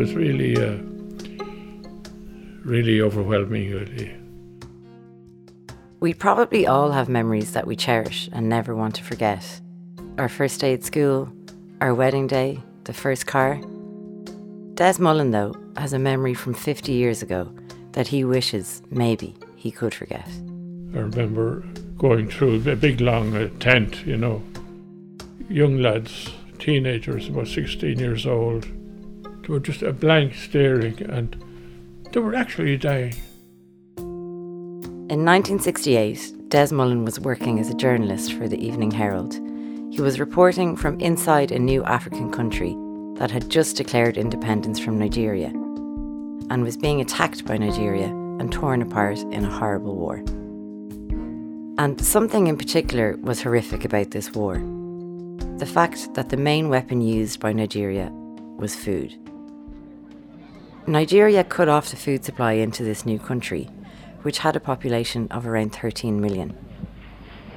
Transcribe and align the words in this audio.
was 0.00 0.14
really, 0.14 0.56
uh, 0.56 0.78
really 2.64 3.02
overwhelming, 3.02 3.70
really. 3.70 4.16
We 6.00 6.14
probably 6.14 6.66
all 6.66 6.90
have 6.90 7.10
memories 7.10 7.52
that 7.52 7.66
we 7.66 7.76
cherish 7.76 8.30
and 8.32 8.48
never 8.48 8.74
want 8.74 8.94
to 8.94 9.04
forget. 9.04 9.60
Our 10.16 10.30
first 10.30 10.58
day 10.58 10.72
at 10.72 10.84
school, 10.84 11.30
our 11.82 11.92
wedding 11.94 12.26
day, 12.26 12.62
the 12.84 12.94
first 12.94 13.26
car. 13.26 13.60
Des 14.72 14.94
Mullen, 14.98 15.32
though, 15.32 15.54
has 15.76 15.92
a 15.92 15.98
memory 15.98 16.32
from 16.32 16.54
50 16.54 16.92
years 16.92 17.20
ago 17.22 17.52
that 17.92 18.06
he 18.08 18.24
wishes 18.24 18.80
maybe 18.90 19.36
he 19.56 19.70
could 19.70 19.92
forget. 19.92 20.26
I 20.94 21.00
remember 21.00 21.62
going 21.98 22.30
through 22.30 22.62
a 22.70 22.74
big 22.74 23.02
long 23.02 23.36
uh, 23.36 23.50
tent, 23.58 24.06
you 24.06 24.16
know, 24.16 24.42
young 25.50 25.76
lads, 25.76 26.30
teenagers, 26.58 27.28
about 27.28 27.48
16 27.48 27.98
years 27.98 28.24
old. 28.24 28.66
Were 29.50 29.58
just 29.58 29.82
a 29.82 29.92
blank 29.92 30.34
staring 30.34 31.02
and 31.10 31.36
they 32.12 32.20
were 32.20 32.36
actually 32.36 32.76
dying. 32.76 33.16
In 33.96 35.24
1968, 35.26 36.48
Des 36.50 36.72
Mullen 36.72 37.04
was 37.04 37.18
working 37.18 37.58
as 37.58 37.68
a 37.68 37.74
journalist 37.74 38.32
for 38.34 38.46
the 38.46 38.64
Evening 38.64 38.92
Herald. 38.92 39.34
He 39.92 40.00
was 40.00 40.20
reporting 40.20 40.76
from 40.76 41.00
inside 41.00 41.50
a 41.50 41.58
new 41.58 41.82
African 41.82 42.30
country 42.30 42.76
that 43.16 43.32
had 43.32 43.50
just 43.50 43.76
declared 43.76 44.16
independence 44.16 44.78
from 44.78 45.00
Nigeria 45.00 45.48
and 45.48 46.62
was 46.62 46.76
being 46.76 47.00
attacked 47.00 47.44
by 47.44 47.58
Nigeria 47.58 48.06
and 48.06 48.52
torn 48.52 48.82
apart 48.82 49.18
in 49.32 49.44
a 49.44 49.50
horrible 49.50 49.96
war. 49.96 50.18
And 51.76 52.00
something 52.00 52.46
in 52.46 52.56
particular 52.56 53.16
was 53.20 53.42
horrific 53.42 53.84
about 53.84 54.12
this 54.12 54.32
war 54.32 54.62
the 55.58 55.66
fact 55.66 56.14
that 56.14 56.28
the 56.30 56.36
main 56.36 56.68
weapon 56.68 57.02
used 57.02 57.40
by 57.40 57.52
Nigeria 57.52 58.10
was 58.56 58.74
food. 58.74 59.29
Nigeria 60.90 61.44
cut 61.44 61.68
off 61.68 61.90
the 61.90 61.96
food 61.96 62.24
supply 62.24 62.54
into 62.54 62.82
this 62.82 63.06
new 63.06 63.16
country, 63.16 63.70
which 64.22 64.38
had 64.38 64.56
a 64.56 64.60
population 64.60 65.28
of 65.30 65.46
around 65.46 65.72
13 65.72 66.20
million. 66.20 66.58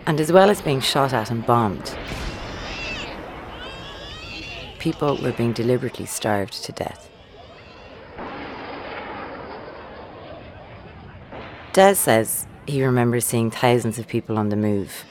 And 0.05 0.21
as 0.21 0.31
well 0.31 0.51
as 0.51 0.61
being 0.61 0.79
shot 0.79 1.13
at 1.13 1.31
and 1.31 1.43
bombed, 1.43 1.97
people 4.77 5.17
were 5.17 5.31
being 5.31 5.51
deliberately 5.51 6.05
starved 6.05 6.63
to 6.63 6.71
death. 6.73 7.09
Des 11.73 11.95
says 11.95 12.45
he 12.67 12.85
remembers 12.85 13.25
seeing 13.25 13.49
thousands 13.49 13.97
of 13.97 14.07
people 14.07 14.37
on 14.37 14.49
the 14.49 14.55
move, 14.55 15.05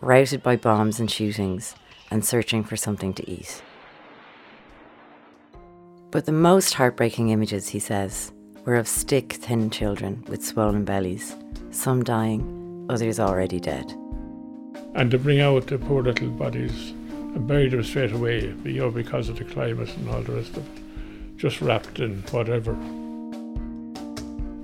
routed 0.00 0.42
by 0.42 0.56
bombs 0.56 0.98
and 0.98 1.08
shootings, 1.08 1.76
and 2.10 2.24
searching 2.24 2.64
for 2.64 2.76
something 2.76 3.14
to 3.14 3.30
eat. 3.30 3.62
But 6.10 6.24
the 6.24 6.32
most 6.32 6.72
heartbreaking 6.72 7.28
images, 7.28 7.68
he 7.68 7.78
says, 7.78 8.32
were 8.64 8.76
of 8.76 8.88
stick 8.88 9.34
thin 9.34 9.68
children 9.68 10.24
with 10.26 10.42
swollen 10.44 10.84
bellies, 10.84 11.36
some 11.70 12.02
dying, 12.02 12.86
others 12.88 13.20
already 13.20 13.60
dead. 13.60 13.92
And 14.94 15.10
to 15.10 15.18
bring 15.18 15.40
out 15.40 15.66
the 15.66 15.76
poor 15.76 16.02
little 16.02 16.30
bodies 16.30 16.90
and 17.10 17.46
bury 17.46 17.68
them 17.68 17.84
straight 17.84 18.12
away, 18.12 18.54
you 18.64 18.80
know, 18.80 18.90
because 18.90 19.28
of 19.28 19.36
the 19.36 19.44
climate 19.44 19.94
and 19.96 20.08
all 20.08 20.22
the 20.22 20.32
rest 20.32 20.56
of 20.56 20.66
it, 20.66 21.36
just 21.36 21.60
wrapped 21.60 22.00
in 22.00 22.22
whatever. 22.30 22.72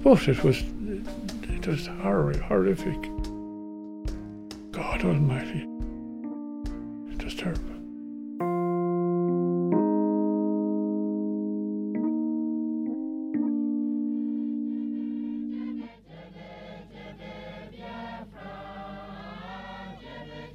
But 0.03 0.27
it 0.27 0.43
was, 0.43 0.63
it 1.43 1.67
was 1.67 1.87
horror, 1.87 2.39
horrific. 2.39 3.03
God 4.73 5.05
Almighty. 5.05 5.69
It 7.13 7.23
was 7.23 7.35
terrible. 7.35 7.74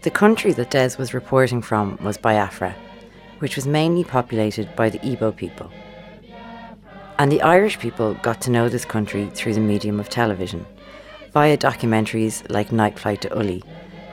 The 0.02 0.10
country 0.10 0.54
that 0.54 0.72
Des 0.72 0.96
was 0.98 1.14
reporting 1.14 1.62
from 1.62 1.98
was 2.02 2.18
Biafra, 2.18 2.74
which 3.40 3.58
was 3.58 3.68
mainly 3.68 4.06
populated 4.06 4.74
by 4.74 4.90
the 4.90 5.00
Igbo 5.00 5.36
people. 5.36 5.70
And 7.18 7.30
the 7.30 7.42
Irish 7.42 7.80
people 7.80 8.14
got 8.14 8.40
to 8.44 8.50
know 8.50 8.70
this 8.70 8.86
country 8.86 9.30
through 9.34 9.56
the 9.56 9.60
medium 9.60 10.00
of 10.00 10.08
television, 10.08 10.66
via 11.34 11.58
documentaries 11.58 12.50
like 12.50 12.72
Night 12.72 12.98
Flight 12.98 13.22
to 13.24 13.30
Uli, 13.36 13.62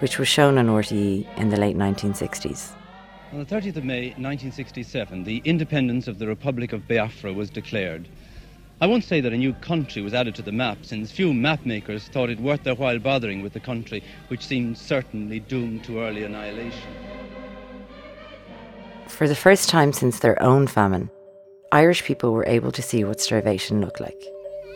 which 0.01 0.19
was 0.19 0.27
shown 0.27 0.59
on 0.59 0.67
RTE 0.67 1.25
in 1.39 1.51
the 1.51 1.57
late 1.57 1.77
1960s. 1.77 2.73
On 3.33 3.39
the 3.39 3.45
30th 3.45 3.77
of 3.77 3.85
May 3.85 4.07
1967, 4.17 5.23
the 5.23 5.41
independence 5.45 6.09
of 6.09 6.19
the 6.19 6.27
Republic 6.27 6.73
of 6.73 6.89
Biafra 6.89 7.33
was 7.33 7.49
declared. 7.49 8.09
I 8.79 8.87
won't 8.87 9.05
say 9.05 9.23
that 9.23 9.33
a 9.33 9.39
new 9.39 9.55
country 9.55 10.03
was 10.03 10.13
added 10.13 10.35
to 10.35 10.43
the 10.43 10.53
map, 10.53 10.79
since 10.83 11.11
few 11.11 11.33
mapmakers 11.33 12.09
thought 12.09 12.29
it 12.29 12.39
worth 12.39 12.63
their 12.63 12.75
while 12.75 12.99
bothering 12.99 13.43
with 13.43 13.55
the 13.55 13.61
country 13.61 14.03
which 14.29 14.47
seemed 14.47 14.77
certainly 14.77 15.41
doomed 15.41 15.85
to 15.85 16.01
early 16.01 16.25
annihilation. 16.25 16.91
For 19.09 19.27
the 19.27 19.35
first 19.35 19.71
time 19.71 19.95
since 19.95 20.19
their 20.19 20.41
own 20.43 20.67
famine, 20.67 21.11
Irish 21.73 22.05
people 22.05 22.35
were 22.35 22.47
able 22.47 22.71
to 22.73 22.83
see 22.83 23.03
what 23.03 23.21
starvation 23.21 23.81
looked 23.81 24.01
like. 24.01 24.23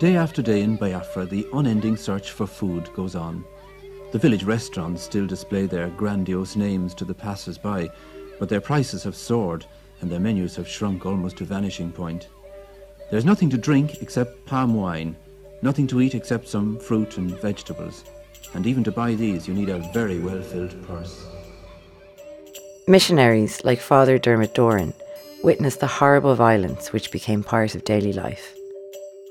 Day 0.00 0.16
after 0.16 0.40
day 0.40 0.62
in 0.62 0.76
Biafra, 0.76 1.26
the 1.26 1.46
unending 1.52 1.98
search 1.98 2.30
for 2.30 2.46
food 2.46 2.88
goes 2.94 3.14
on. 3.14 3.44
The 4.12 4.18
village 4.18 4.44
restaurants 4.44 5.02
still 5.02 5.26
display 5.26 5.66
their 5.66 5.88
grandiose 5.90 6.56
names 6.56 6.94
to 6.94 7.04
the 7.04 7.14
passers 7.14 7.58
by, 7.58 7.90
but 8.38 8.48
their 8.48 8.62
prices 8.62 9.02
have 9.02 9.14
soared 9.14 9.66
and 10.00 10.10
their 10.10 10.20
menus 10.20 10.56
have 10.56 10.66
shrunk 10.66 11.04
almost 11.04 11.36
to 11.36 11.44
vanishing 11.44 11.92
point. 11.92 12.28
There's 13.10 13.25
nothing 13.25 13.50
to 13.50 13.59
drink 13.59 14.03
except 14.03 14.47
palm 14.47 14.75
wine, 14.75 15.16
nothing 15.62 15.88
to 15.88 16.00
eat 16.00 16.15
except 16.15 16.47
some 16.48 16.78
fruit 16.78 17.19
and 17.19 17.37
vegetables. 17.41 18.04
And 18.54 18.66
even 18.66 18.84
to 18.84 18.93
buy 18.93 19.15
these, 19.15 19.48
you 19.48 19.54
need 19.54 19.69
a 19.69 19.78
very 19.93 20.21
well 20.21 20.41
filled 20.41 20.81
purse. 20.87 21.26
Missionaries 22.87 23.65
like 23.65 23.81
Father 23.81 24.16
Dermot 24.16 24.54
Doran 24.54 24.94
witnessed 25.43 25.81
the 25.81 25.87
horrible 25.88 26.37
violence 26.37 26.93
which 26.93 27.10
became 27.10 27.43
part 27.43 27.75
of 27.75 27.84
daily 27.84 28.12
life. 28.12 28.54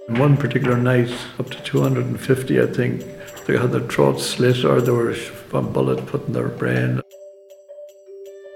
One 0.10 0.36
particular 0.36 0.76
night, 0.76 1.12
up 1.38 1.50
to 1.50 1.64
250, 1.64 2.62
I 2.62 2.66
think, 2.66 3.06
they 3.46 3.58
had 3.58 3.72
their 3.72 3.88
throats 3.88 4.26
slit 4.26 4.66
or 4.66 4.82
there 4.82 4.94
was 4.94 5.20
a 5.54 5.62
bullet 5.62 6.06
put 6.06 6.28
in 6.28 6.34
their 6.34 6.50
brain. 6.50 7.02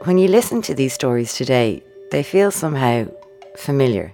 When 0.03 0.17
you 0.17 0.27
listen 0.27 0.61
to 0.63 0.73
these 0.73 0.93
stories 0.93 1.33
today, 1.33 1.81
they 2.11 2.23
feel 2.23 2.51
somehow 2.51 3.07
familiar. 3.55 4.11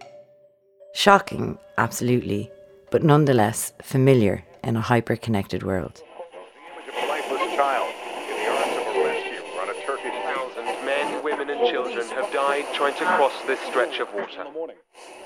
Shocking, 0.93 1.57
absolutely, 1.77 2.51
but 2.91 3.03
nonetheless 3.03 3.73
familiar 3.81 4.43
in 4.63 4.75
a 4.75 4.81
hyper 4.81 5.15
connected 5.15 5.63
world. 5.63 6.03
trying 12.79 12.95
to 12.95 13.05
cross 13.05 13.33
this 13.45 13.59
stretch 13.67 13.99
of 13.99 14.07
water. 14.13 14.73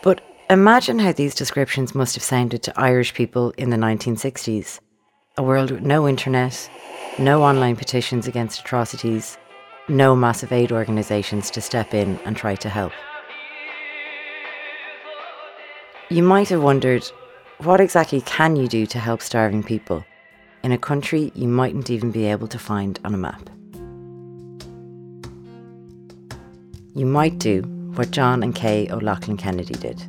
But 0.02 0.22
imagine 0.50 0.98
how 0.98 1.14
these 1.14 1.36
descriptions 1.36 1.94
must 1.94 2.16
have 2.16 2.24
sounded 2.24 2.64
to 2.64 2.80
Irish 2.80 3.14
people 3.14 3.54
in 3.58 3.70
the 3.70 3.78
1960s. 3.78 4.80
A 5.38 5.44
world 5.44 5.70
with 5.70 5.82
no 5.82 6.08
internet, 6.08 6.70
no 7.20 7.44
online 7.44 7.76
petitions 7.76 8.28
against 8.28 8.62
atrocities, 8.62 9.38
no 9.88 10.16
massive 10.16 10.52
aid 10.52 10.72
organisations 10.72 11.52
to 11.52 11.62
step 11.62 11.94
in 11.94 12.20
and 12.26 12.36
try 12.36 12.56
to 12.56 12.70
help. 12.70 12.94
You 16.14 16.22
might 16.22 16.50
have 16.50 16.62
wondered 16.62 17.04
what 17.64 17.82
exactly 17.82 18.22
can 18.22 18.56
you 18.56 18.68
do 18.68 18.86
to 18.86 19.00
help 19.00 19.20
starving 19.20 19.64
people 19.64 20.06
in 20.62 20.72
a 20.72 20.78
country 20.78 21.32
you 21.34 21.48
mightn't 21.48 21.90
even 21.90 22.12
be 22.12 22.26
able 22.26 22.48
to 22.50 22.60
find 22.60 23.00
on 23.04 23.16
a 23.16 23.18
map? 23.18 23.50
You 26.94 27.08
might 27.08 27.40
do 27.40 27.64
what 27.96 28.12
John 28.12 28.44
and 28.44 28.54
Kay 28.54 28.88
O'Loughlin 28.92 29.38
Kennedy 29.38 29.74
did. 29.74 30.04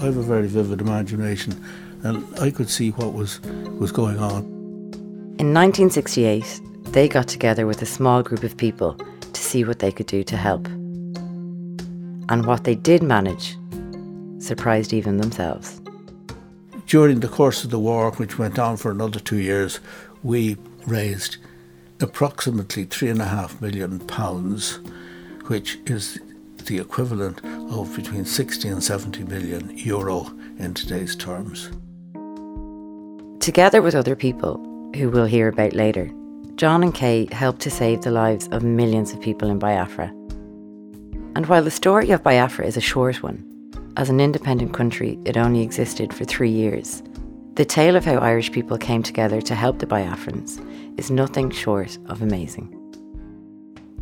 I 0.00 0.06
have 0.06 0.16
a 0.16 0.22
very 0.22 0.48
vivid 0.48 0.80
imagination 0.80 1.64
and 2.02 2.26
I 2.40 2.50
could 2.50 2.68
see 2.68 2.90
what 2.90 3.12
was, 3.12 3.40
was 3.78 3.92
going 3.92 4.18
on. 4.18 4.42
In 5.38 5.54
1968, 5.54 6.62
they 6.86 7.06
got 7.06 7.28
together 7.28 7.64
with 7.64 7.80
a 7.80 7.86
small 7.86 8.24
group 8.24 8.42
of 8.42 8.56
people 8.56 8.94
to 8.94 9.40
see 9.40 9.62
what 9.62 9.78
they 9.78 9.92
could 9.92 10.06
do 10.06 10.24
to 10.24 10.36
help. 10.36 10.66
And 12.28 12.44
what 12.44 12.64
they 12.64 12.74
did 12.74 13.04
manage 13.04 13.56
surprised 14.46 14.92
even 14.92 15.16
themselves. 15.18 15.80
During 16.86 17.20
the 17.20 17.28
course 17.28 17.64
of 17.64 17.70
the 17.70 17.78
war, 17.78 18.10
which 18.12 18.38
went 18.38 18.58
on 18.58 18.76
for 18.76 18.90
another 18.90 19.18
two 19.18 19.38
years, 19.38 19.80
we 20.22 20.56
raised 20.86 21.38
approximately 22.00 22.84
three 22.84 23.08
and 23.08 23.22
a 23.22 23.26
half 23.26 23.60
million 23.60 24.00
pounds, 24.00 24.80
which 25.46 25.78
is 25.86 26.18
the 26.66 26.78
equivalent 26.78 27.44
of 27.72 27.94
between 27.96 28.24
60 28.24 28.68
and 28.68 28.82
70 28.82 29.24
million 29.24 29.76
euro 29.76 30.26
in 30.58 30.74
today's 30.74 31.16
terms. 31.16 31.70
Together 33.40 33.82
with 33.82 33.94
other 33.94 34.16
people, 34.16 34.56
who 34.96 35.10
we'll 35.10 35.26
hear 35.26 35.48
about 35.48 35.72
later, 35.72 36.10
John 36.56 36.82
and 36.82 36.94
Kay 36.94 37.28
helped 37.32 37.60
to 37.62 37.70
save 37.70 38.02
the 38.02 38.10
lives 38.10 38.48
of 38.48 38.62
millions 38.62 39.12
of 39.12 39.20
people 39.20 39.50
in 39.50 39.58
Biafra. 39.58 40.08
And 41.36 41.46
while 41.46 41.64
the 41.64 41.70
story 41.70 42.10
of 42.10 42.22
Biafra 42.22 42.66
is 42.66 42.76
a 42.76 42.80
short 42.80 43.22
one, 43.22 43.44
as 43.96 44.10
an 44.10 44.20
independent 44.20 44.74
country, 44.74 45.18
it 45.24 45.36
only 45.36 45.62
existed 45.62 46.12
for 46.12 46.24
three 46.24 46.50
years. 46.50 47.02
The 47.54 47.64
tale 47.64 47.94
of 47.94 48.04
how 48.04 48.16
Irish 48.16 48.50
people 48.50 48.76
came 48.76 49.02
together 49.02 49.40
to 49.42 49.54
help 49.54 49.78
the 49.78 49.86
Biafrans 49.86 50.60
is 50.98 51.10
nothing 51.10 51.50
short 51.50 51.96
of 52.06 52.20
amazing. 52.20 52.80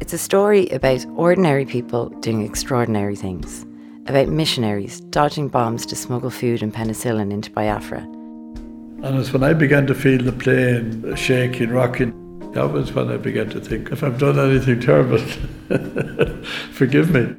It's 0.01 0.15
a 0.15 0.19
story 0.19 0.69
about 0.69 1.05
ordinary 1.15 1.67
people 1.67 2.09
doing 2.21 2.43
extraordinary 2.43 3.17
things, 3.17 3.67
about 4.07 4.29
missionaries 4.29 5.01
dodging 5.01 5.49
bombs 5.49 5.85
to 5.87 5.97
smuggle 5.97 6.31
food 6.31 6.63
and 6.63 6.73
penicillin 6.73 7.31
into 7.31 7.51
Biafra. 7.51 8.01
And 8.01 9.19
it's 9.19 9.33
when 9.33 9.43
I 9.43 9.53
began 9.53 9.87
to 9.89 9.95
feel 9.95 10.23
the 10.23 10.33
plane 10.33 11.15
shaking, 11.17 11.71
rocking, 11.71 12.19
that 12.53 12.69
was 12.69 12.93
when 12.93 13.11
I 13.11 13.19
began 13.19 13.51
to 13.51 13.61
think 13.61 13.93
if 13.93 14.03
I've 14.03 14.19
done 14.19 14.39
anything 14.39 14.81
terrible, 14.81 15.19
forgive 16.73 17.11
me. 17.11 17.35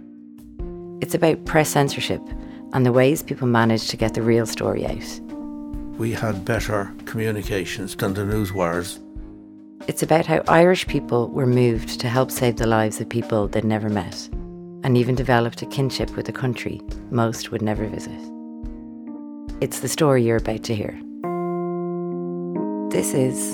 It's 1.01 1.15
about 1.15 1.45
press 1.45 1.69
censorship 1.69 2.21
and 2.73 2.85
the 2.85 2.91
ways 2.91 3.21
people 3.21 3.47
managed 3.47 3.89
to 3.91 3.97
get 3.97 4.15
the 4.15 4.21
real 4.21 4.45
story 4.45 4.85
out. 4.85 5.19
We 5.97 6.11
had 6.11 6.43
better 6.43 6.91
communications 7.05 7.95
than 7.95 8.15
the 8.15 8.25
news 8.25 8.51
wires. 8.51 8.99
It's 9.87 10.01
about 10.01 10.25
how 10.25 10.41
Irish 10.47 10.87
people 10.87 11.29
were 11.29 11.45
moved 11.45 11.99
to 11.99 12.09
help 12.09 12.31
save 12.31 12.55
the 12.55 12.65
lives 12.65 12.99
of 12.99 13.09
people 13.09 13.47
they'd 13.47 13.63
never 13.63 13.89
met, 13.89 14.27
and 14.83 14.97
even 14.97 15.13
developed 15.13 15.61
a 15.61 15.67
kinship 15.67 16.15
with 16.15 16.27
a 16.29 16.33
country 16.33 16.81
most 17.11 17.51
would 17.51 17.61
never 17.61 17.87
visit. 17.87 18.19
It's 19.61 19.81
the 19.81 19.87
story 19.87 20.23
you're 20.23 20.37
about 20.37 20.63
to 20.63 20.75
hear. 20.75 20.99
This 22.89 23.13
is 23.13 23.53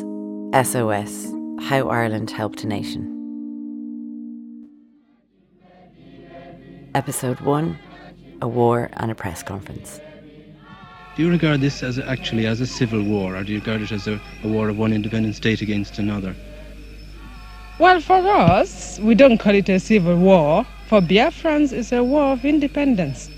SOS 0.54 1.34
How 1.68 1.90
Ireland 1.90 2.32
Helped 2.32 2.64
a 2.64 2.68
Nation. 2.68 3.16
Episode 6.96 7.40
1 7.42 7.78
A 8.42 8.48
War 8.48 8.90
and 8.94 9.12
a 9.12 9.16
Press 9.16 9.44
Conference. 9.44 10.00
Do 11.16 11.24
you 11.24 11.30
regard 11.30 11.60
this 11.60 11.84
as 11.84 12.00
actually 12.00 12.46
as 12.46 12.62
a 12.62 12.68
civil 12.68 13.04
war, 13.04 13.36
or 13.36 13.44
do 13.44 13.52
you 13.52 13.60
regard 13.60 13.82
it 13.82 13.92
as 13.92 14.08
a, 14.08 14.22
a 14.44 14.48
war 14.48 14.70
of 14.70 14.78
one 14.78 14.94
independent 14.94 15.36
state 15.36 15.62
against 15.62 16.00
another? 16.00 16.34
Well, 17.80 18.00
for 18.00 18.16
us, 18.16 19.00
we 19.00 19.16
don't 19.16 19.38
call 19.38 19.56
it 19.56 19.68
a 19.68 19.80
civil 19.80 20.16
war. 20.18 20.66
For 20.88 21.02
Biafrans, 21.02 21.74
it's 21.74 21.92
a 21.92 22.04
war 22.04 22.32
of 22.32 22.46
independence 22.46 23.30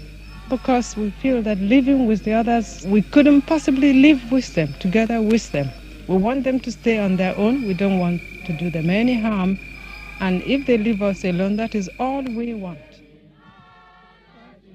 because 0.49 0.95
we 0.97 1.09
feel 1.09 1.41
that 1.41 1.57
living 1.59 2.05
with 2.05 2.23
the 2.23 2.33
others, 2.33 2.85
we 2.85 3.01
couldn't 3.01 3.43
possibly 3.43 3.93
live 3.93 4.31
with 4.31 4.53
them, 4.53 4.73
together 4.79 5.21
with 5.21 5.51
them. 5.51 5.69
We 6.07 6.17
want 6.17 6.43
them 6.43 6.59
to 6.59 6.71
stay 6.71 6.99
on 6.99 7.15
their 7.15 7.35
own. 7.37 7.65
We 7.65 7.73
don't 7.73 7.99
want 7.99 8.21
to 8.45 8.53
do 8.57 8.69
them 8.69 8.89
any 8.89 9.19
harm. 9.19 9.57
And 10.19 10.43
if 10.43 10.67
they 10.67 10.77
leave 10.77 11.01
us 11.01 11.23
alone, 11.23 11.55
that 11.55 11.73
is 11.73 11.89
all 11.99 12.21
we 12.21 12.53
want. 12.53 12.79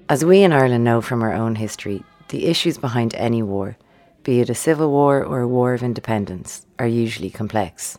As 0.09 0.25
we 0.25 0.45
in 0.45 0.53
Ireland 0.53 0.85
know 0.85 1.01
from 1.01 1.21
our 1.25 1.33
own 1.33 1.57
history, 1.57 2.05
the 2.29 2.47
issues 2.47 2.79
behind 2.79 3.13
any 3.15 3.43
war, 3.43 3.77
be 4.23 4.41
it 4.41 4.49
a 4.49 4.55
civil 4.55 4.93
war 4.93 5.25
or 5.25 5.41
a 5.41 5.49
war 5.49 5.75
of 5.75 5.83
independence, 5.83 6.65
are 6.79 6.87
usually 6.87 7.29
complex. 7.29 7.99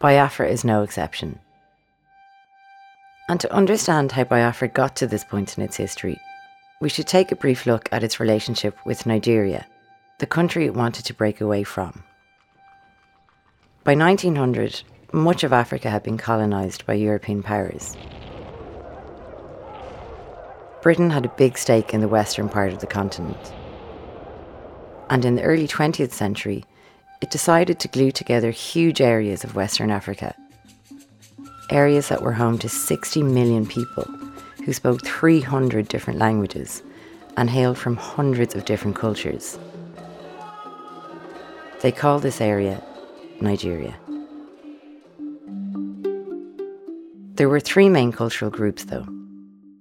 Biafra 0.00 0.48
is 0.48 0.64
no 0.64 0.82
exception. 0.82 1.38
And 3.28 3.38
to 3.38 3.52
understand 3.52 4.10
how 4.10 4.24
Biafra 4.24 4.66
got 4.68 4.96
to 4.96 5.06
this 5.06 5.22
point 5.22 5.56
in 5.56 5.62
its 5.62 5.76
history, 5.76 6.18
we 6.80 6.88
should 6.88 7.06
take 7.06 7.30
a 7.30 7.36
brief 7.36 7.66
look 7.66 7.88
at 7.92 8.02
its 8.02 8.18
relationship 8.18 8.76
with 8.84 9.06
Nigeria, 9.06 9.64
the 10.18 10.26
country 10.26 10.66
it 10.66 10.74
wanted 10.74 11.04
to 11.04 11.14
break 11.14 11.40
away 11.40 11.62
from. 11.62 12.02
By 13.84 13.94
1900, 13.94 14.82
much 15.12 15.44
of 15.44 15.52
Africa 15.52 15.88
had 15.88 16.02
been 16.02 16.18
colonised 16.18 16.84
by 16.84 16.94
European 16.94 17.44
powers. 17.44 17.96
Britain 20.88 21.10
had 21.10 21.26
a 21.26 21.36
big 21.36 21.58
stake 21.58 21.92
in 21.92 22.00
the 22.00 22.08
western 22.08 22.48
part 22.48 22.72
of 22.72 22.78
the 22.78 22.86
continent. 22.86 23.52
And 25.10 25.22
in 25.22 25.34
the 25.34 25.42
early 25.42 25.68
20th 25.68 26.12
century, 26.12 26.64
it 27.20 27.30
decided 27.30 27.78
to 27.78 27.88
glue 27.88 28.10
together 28.10 28.50
huge 28.50 29.02
areas 29.02 29.44
of 29.44 29.54
Western 29.54 29.90
Africa. 29.90 30.34
Areas 31.68 32.08
that 32.08 32.22
were 32.22 32.32
home 32.32 32.56
to 32.60 32.70
60 32.70 33.22
million 33.22 33.66
people 33.66 34.04
who 34.64 34.72
spoke 34.72 35.04
300 35.04 35.88
different 35.88 36.18
languages 36.18 36.82
and 37.36 37.50
hailed 37.50 37.76
from 37.76 37.98
hundreds 37.98 38.54
of 38.54 38.64
different 38.64 38.96
cultures. 38.96 39.58
They 41.82 41.92
called 41.92 42.22
this 42.22 42.40
area 42.40 42.82
Nigeria. 43.42 43.94
There 47.34 47.50
were 47.50 47.60
three 47.60 47.90
main 47.90 48.10
cultural 48.10 48.50
groups, 48.50 48.84
though 48.84 49.17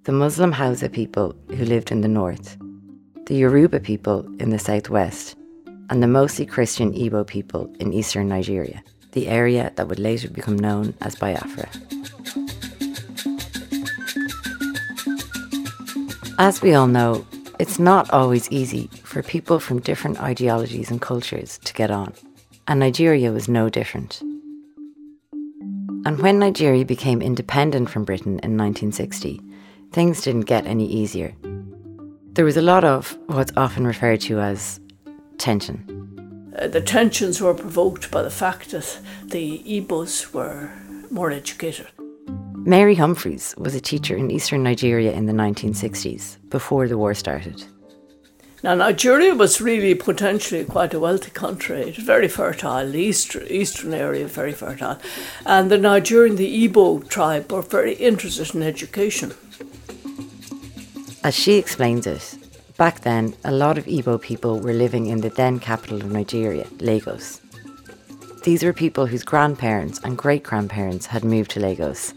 the 0.07 0.13
Muslim 0.13 0.53
Hausa 0.53 0.87
people 0.87 1.35
who 1.49 1.65
lived 1.65 1.91
in 1.91 1.99
the 1.99 2.07
north, 2.07 2.55
the 3.25 3.35
Yoruba 3.35 3.81
people 3.81 4.25
in 4.39 4.51
the 4.51 4.57
southwest, 4.57 5.35
and 5.89 6.01
the 6.01 6.07
mostly 6.07 6.45
Christian 6.45 6.93
Igbo 6.93 7.27
people 7.27 7.69
in 7.81 7.91
eastern 7.91 8.29
Nigeria, 8.29 8.81
the 9.11 9.27
area 9.27 9.73
that 9.75 9.89
would 9.89 9.99
later 9.99 10.29
become 10.29 10.55
known 10.57 10.93
as 11.01 11.17
Biafra. 11.17 11.67
As 16.39 16.61
we 16.61 16.73
all 16.73 16.87
know, 16.87 17.27
it's 17.59 17.77
not 17.77 18.09
always 18.11 18.49
easy 18.49 18.89
for 19.03 19.21
people 19.21 19.59
from 19.59 19.81
different 19.81 20.21
ideologies 20.21 20.89
and 20.89 21.01
cultures 21.01 21.57
to 21.65 21.73
get 21.73 21.91
on, 21.91 22.13
and 22.65 22.79
Nigeria 22.79 23.33
was 23.33 23.49
no 23.49 23.67
different. 23.67 24.21
And 26.05 26.17
when 26.19 26.39
Nigeria 26.39 26.85
became 26.85 27.21
independent 27.21 27.89
from 27.89 28.05
Britain 28.05 28.39
in 28.39 28.55
1960, 28.55 29.41
things 29.91 30.21
didn't 30.21 30.41
get 30.41 30.65
any 30.65 30.85
easier. 30.85 31.33
There 32.33 32.45
was 32.45 32.57
a 32.57 32.61
lot 32.61 32.83
of 32.83 33.17
what's 33.27 33.51
often 33.57 33.85
referred 33.87 34.21
to 34.21 34.39
as 34.39 34.79
tension. 35.37 35.93
Uh, 36.57 36.67
the 36.67 36.81
tensions 36.81 37.41
were 37.41 37.53
provoked 37.53 38.11
by 38.11 38.21
the 38.21 38.29
fact 38.29 38.71
that 38.71 38.99
the 39.25 39.59
Igbos 39.59 40.33
were 40.33 40.71
more 41.09 41.31
educated. 41.31 41.87
Mary 42.53 42.95
Humphreys 42.95 43.55
was 43.57 43.75
a 43.75 43.79
teacher 43.81 44.15
in 44.15 44.29
eastern 44.29 44.61
Nigeria 44.61 45.13
in 45.13 45.25
the 45.25 45.33
1960s, 45.33 46.37
before 46.49 46.87
the 46.87 46.97
war 46.97 47.13
started. 47.13 47.63
Now, 48.63 48.73
Nigeria 48.73 49.35
was 49.35 49.61
really 49.61 49.93
potentially 49.93 50.65
quite 50.65 50.93
a 50.93 50.99
wealthy 50.99 51.29
country. 51.29 51.81
It 51.81 51.95
was 51.95 52.05
very 52.05 52.27
fertile, 52.27 52.91
the 52.91 52.99
east, 52.99 53.35
eastern 53.49 53.93
area 53.93 54.27
very 54.27 54.51
fertile. 54.51 54.99
And 55.45 55.69
the 55.69 55.77
Nigerian, 55.77 56.35
the 56.37 56.67
Igbo 56.67 57.07
tribe, 57.07 57.51
were 57.51 57.61
very 57.61 57.93
interested 57.93 58.55
in 58.55 58.63
education. 58.63 59.33
As 61.27 61.35
she 61.35 61.55
explains 61.57 62.07
it, 62.07 62.37
back 62.77 63.01
then 63.01 63.35
a 63.43 63.51
lot 63.51 63.77
of 63.77 63.83
Igbo 63.83 64.21
people 64.21 64.61
were 64.61 64.71
living 64.71 65.07
in 65.07 65.19
the 65.19 65.27
then 65.27 65.59
capital 65.59 65.97
of 65.97 66.09
Nigeria, 66.09 66.65
Lagos. 66.79 67.41
These 68.45 68.63
were 68.63 68.71
people 68.71 69.07
whose 69.07 69.25
grandparents 69.25 69.99
and 70.05 70.17
great 70.17 70.41
grandparents 70.43 71.07
had 71.07 71.25
moved 71.25 71.51
to 71.51 71.59
Lagos, 71.59 72.13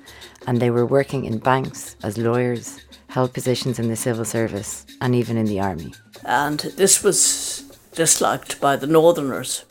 and 0.46 0.60
they 0.62 0.70
were 0.70 0.86
working 0.86 1.24
in 1.24 1.38
banks 1.38 1.96
as 2.04 2.18
lawyers, 2.18 2.78
held 3.08 3.34
positions 3.34 3.80
in 3.80 3.88
the 3.88 3.96
civil 3.96 4.24
service, 4.24 4.86
and 5.00 5.12
even 5.16 5.36
in 5.36 5.46
the 5.46 5.58
army. 5.58 5.92
And 6.24 6.60
this 6.76 7.02
was 7.02 7.64
disliked 7.96 8.60
by 8.60 8.76
the 8.76 8.86
Northerners. 8.86 9.64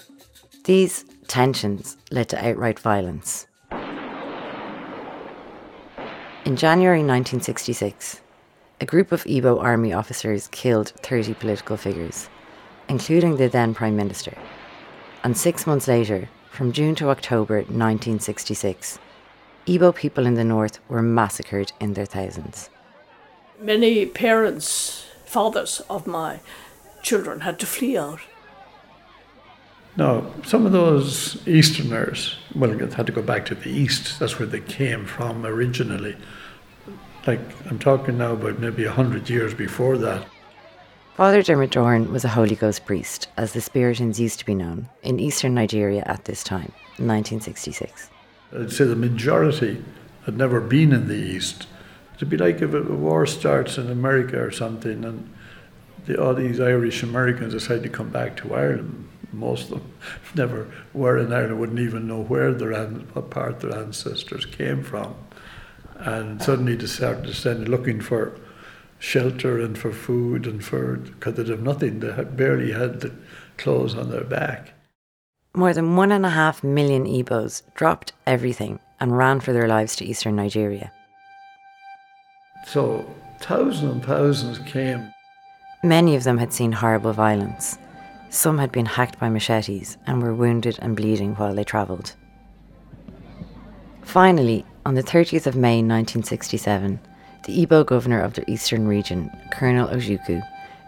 These 0.65 1.05
tensions 1.29 1.95
led 2.11 2.27
to 2.27 2.45
outright 2.45 2.79
violence. 2.79 3.47
In 6.43 6.57
January 6.57 6.99
1966, 6.99 8.19
a 8.81 8.85
group 8.85 9.11
of 9.11 9.23
Igbo 9.25 9.61
army 9.61 9.91
officers 9.91 10.47
killed 10.49 10.93
30 11.01 11.33
political 11.33 11.75
figures, 11.75 12.29
including 12.87 13.35
the 13.35 13.49
then 13.49 13.73
Prime 13.73 13.95
Minister. 13.95 14.37
And 15.23 15.37
six 15.37 15.67
months 15.67 15.87
later, 15.87 16.29
from 16.49 16.71
June 16.71 16.95
to 16.95 17.09
October 17.09 17.55
1966, 17.57 18.99
Igbo 19.65 19.93
people 19.93 20.25
in 20.25 20.35
the 20.35 20.45
north 20.45 20.79
were 20.87 21.01
massacred 21.01 21.73
in 21.79 21.93
their 21.93 22.05
thousands. 22.05 22.69
Many 23.59 24.05
parents, 24.05 25.05
fathers 25.25 25.81
of 25.89 26.07
my 26.07 26.39
children 27.03 27.41
had 27.41 27.59
to 27.59 27.65
flee 27.65 27.97
out. 27.97 28.21
Now, 29.97 30.31
some 30.45 30.65
of 30.65 30.71
those 30.71 31.45
Easterners, 31.45 32.37
well, 32.55 32.71
had 32.71 33.07
to 33.07 33.11
go 33.11 33.21
back 33.21 33.45
to 33.47 33.55
the 33.55 33.69
East. 33.69 34.17
That's 34.19 34.39
where 34.39 34.47
they 34.47 34.61
came 34.61 35.05
from 35.05 35.45
originally 35.45 36.15
like 37.27 37.39
I'm 37.69 37.79
talking 37.79 38.17
now 38.17 38.33
about 38.33 38.59
maybe 38.59 38.85
a 38.85 38.91
hundred 38.91 39.29
years 39.29 39.53
before 39.53 39.97
that. 39.97 40.25
Father 41.15 41.43
Dermot 41.43 41.71
Doran 41.71 42.13
was 42.13 42.23
a 42.23 42.29
Holy 42.29 42.55
Ghost 42.55 42.85
priest, 42.85 43.27
as 43.35 43.51
the 43.51 43.59
Spiritans 43.59 44.19
used 44.19 44.39
to 44.39 44.45
be 44.45 44.55
known, 44.55 44.87
in 45.03 45.19
eastern 45.19 45.53
Nigeria 45.53 46.01
at 46.05 46.23
this 46.25 46.45
time, 46.45 46.71
1966. 46.97 48.09
I'd 48.55 48.71
say 48.71 48.85
the 48.85 48.95
majority 48.95 49.83
had 50.25 50.37
never 50.37 50.61
been 50.61 50.93
in 50.93 51.09
the 51.09 51.15
East. 51.15 51.67
It'd 52.15 52.29
be 52.29 52.37
like 52.37 52.61
if 52.61 52.73
a 52.73 52.81
war 52.83 53.25
starts 53.25 53.77
in 53.77 53.91
America 53.91 54.41
or 54.41 54.51
something, 54.51 55.03
and 55.03 55.29
the, 56.05 56.23
all 56.23 56.33
these 56.33 56.61
Irish 56.61 57.03
Americans 57.03 57.53
decide 57.53 57.83
to 57.83 57.89
come 57.89 58.09
back 58.09 58.37
to 58.37 58.53
Ireland. 58.55 59.09
Most 59.33 59.71
of 59.71 59.81
them 59.81 59.93
never 60.35 60.71
were 60.93 61.17
in 61.17 61.33
Ireland, 61.33 61.59
wouldn't 61.59 61.79
even 61.79 62.07
know 62.07 62.23
where 62.23 62.53
their 62.53 62.85
what 62.85 63.29
part 63.29 63.59
their 63.59 63.77
ancestors 63.77 64.45
came 64.45 64.83
from 64.83 65.15
and 65.99 66.41
suddenly 66.41 66.75
they 66.75 66.87
started 66.87 67.25
descending 67.25 67.69
looking 67.69 68.01
for 68.01 68.39
shelter 68.99 69.59
and 69.59 69.77
for 69.77 69.91
food 69.91 70.45
and 70.45 70.63
for 70.63 70.97
because 70.97 71.35
they'd 71.35 71.47
have 71.47 71.61
nothing. 71.61 71.99
They 71.99 72.11
had 72.11 72.35
barely 72.35 72.71
had 72.71 73.01
the 73.01 73.13
clothes 73.57 73.95
on 73.95 74.09
their 74.09 74.23
back. 74.23 74.73
More 75.55 75.73
than 75.73 75.95
one 75.95 76.11
and 76.11 76.25
a 76.25 76.29
half 76.29 76.63
million 76.63 77.05
Igbos 77.05 77.63
dropped 77.75 78.13
everything 78.27 78.79
and 78.99 79.17
ran 79.17 79.39
for 79.39 79.53
their 79.53 79.67
lives 79.67 79.95
to 79.97 80.05
eastern 80.05 80.35
Nigeria. 80.35 80.91
So 82.67 83.05
thousands 83.41 83.91
and 83.93 84.05
thousands 84.05 84.59
came. 84.59 85.11
Many 85.83 86.15
of 86.15 86.23
them 86.23 86.37
had 86.37 86.53
seen 86.53 86.71
horrible 86.73 87.13
violence. 87.13 87.77
Some 88.29 88.57
had 88.57 88.71
been 88.71 88.85
hacked 88.85 89.19
by 89.19 89.29
machetes 89.29 89.97
and 90.05 90.21
were 90.21 90.35
wounded 90.35 90.77
and 90.81 90.95
bleeding 90.95 91.35
while 91.35 91.55
they 91.55 91.63
travelled. 91.63 92.15
Finally, 94.03 94.65
on 94.89 94.95
the 94.95 95.03
30th 95.03 95.45
of 95.45 95.55
May 95.55 95.83
1967, 95.83 96.99
the 97.45 97.63
Igbo 97.63 97.85
governor 97.85 98.21
of 98.21 98.33
the 98.33 98.49
eastern 98.49 98.87
region, 98.87 99.29
Colonel 99.51 99.87
Ojukwu, 99.87 100.41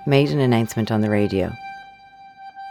made 0.08 0.32
an 0.32 0.40
announcement 0.40 0.92
on 0.92 1.02
the 1.02 1.10
radio. 1.12 1.52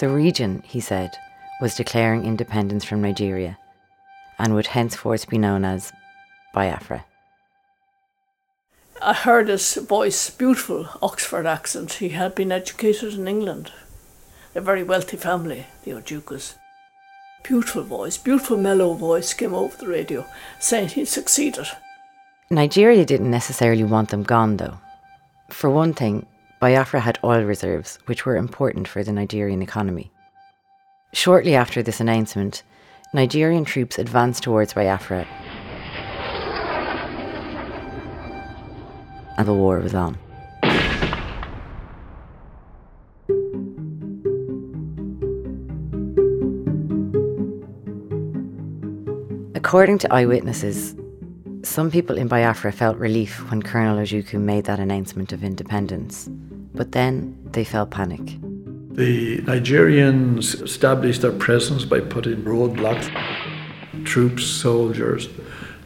The 0.01 0.09
region, 0.09 0.61
he 0.67 0.81
said, 0.81 1.13
was 1.61 1.77
declaring 1.77 2.25
independence 2.25 2.85
from 2.85 3.01
Nigeria 3.01 3.57
and 4.41 4.57
would 4.57 4.67
henceforth 4.67 5.29
be 5.29 5.39
known 5.39 5.65
as 5.65 5.93
Biafra. 6.53 7.05
I 9.01 9.15
heard 9.15 9.47
his 9.47 9.75
voice, 9.77 10.31
beautiful 10.31 10.89
Oxford 11.01 11.47
accent. 11.47 11.93
He 11.93 12.09
had 12.09 12.35
been 12.35 12.51
educated 12.51 13.15
in 13.15 13.29
England. 13.29 13.71
A 14.57 14.61
very 14.61 14.83
wealthy 14.83 15.17
family, 15.17 15.67
the 15.85 15.93
Ojukwus. 15.93 16.57
Beautiful 17.43 17.83
voice, 17.83 18.17
beautiful 18.19 18.57
mellow 18.57 18.95
voice 18.95 19.35
came 19.35 19.55
over 19.55 19.77
the 19.77 19.89
radio 19.89 20.25
saying 20.59 20.89
he'd 20.91 21.07
succeeded. 21.07 21.67
Nigeria 22.51 23.05
didn't 23.05 23.31
necessarily 23.31 23.85
want 23.85 24.11
them 24.11 24.23
gone, 24.23 24.57
though. 24.57 24.79
For 25.51 25.71
one 25.71 25.95
thing, 25.95 26.27
Biafra 26.61 27.01
had 27.01 27.19
oil 27.25 27.43
reserves, 27.43 27.99
which 28.07 28.27
were 28.27 28.37
important 28.37 28.87
for 28.87 29.03
the 29.03 29.13
Nigerian 29.13 29.63
economy. 29.63 30.13
Shortly 31.13 31.55
after 31.57 31.83
this 31.83 32.01
announcement, 32.01 32.63
Nigerian 33.15 33.65
troops 33.65 33.99
advanced 33.99 34.43
towards 34.43 34.75
Biafra, 34.75 35.27
and 39.37 39.49
the 39.49 39.55
war 39.55 39.81
was 39.81 39.95
on. 39.95 40.19
According 49.63 49.99
to 49.99 50.13
eyewitnesses, 50.13 50.95
some 51.65 51.91
people 51.91 52.17
in 52.17 52.29
Biafra 52.29 52.73
felt 52.73 52.97
relief 52.97 53.39
when 53.51 53.61
Colonel 53.61 53.99
Ojukwu 53.99 54.41
made 54.41 54.65
that 54.65 54.81
announcement 54.81 55.35
of 55.35 55.45
independence, 55.45 56.31
but 56.75 56.93
then 56.93 57.39
they 57.53 57.63
felt 57.63 57.91
panic. 57.91 58.25
The 58.93 59.43
Nigerians 59.43 60.63
established 60.63 61.21
their 61.21 61.33
presence 61.33 61.85
by 61.85 62.01
putting 62.01 62.43
roadblocks, 62.43 63.07
troops, 64.07 64.45
soldiers, 64.47 65.29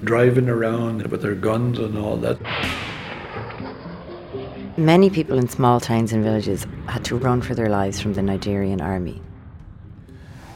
driving 0.05 0.49
around 0.49 1.09
with 1.09 1.23
their 1.23 1.35
guns 1.35 1.81
and 1.81 1.99
all 1.99 2.17
that. 2.19 2.39
Many 4.77 5.11
people 5.11 5.37
in 5.37 5.49
small 5.49 5.81
towns 5.81 6.13
and 6.13 6.23
villages 6.23 6.65
had 6.87 7.05
to 7.07 7.17
run 7.17 7.43
for 7.43 7.57
their 7.57 7.69
lives 7.69 8.01
from 8.01 8.15
the 8.15 8.23
Nigerian 8.23 8.81
army. 8.81 9.21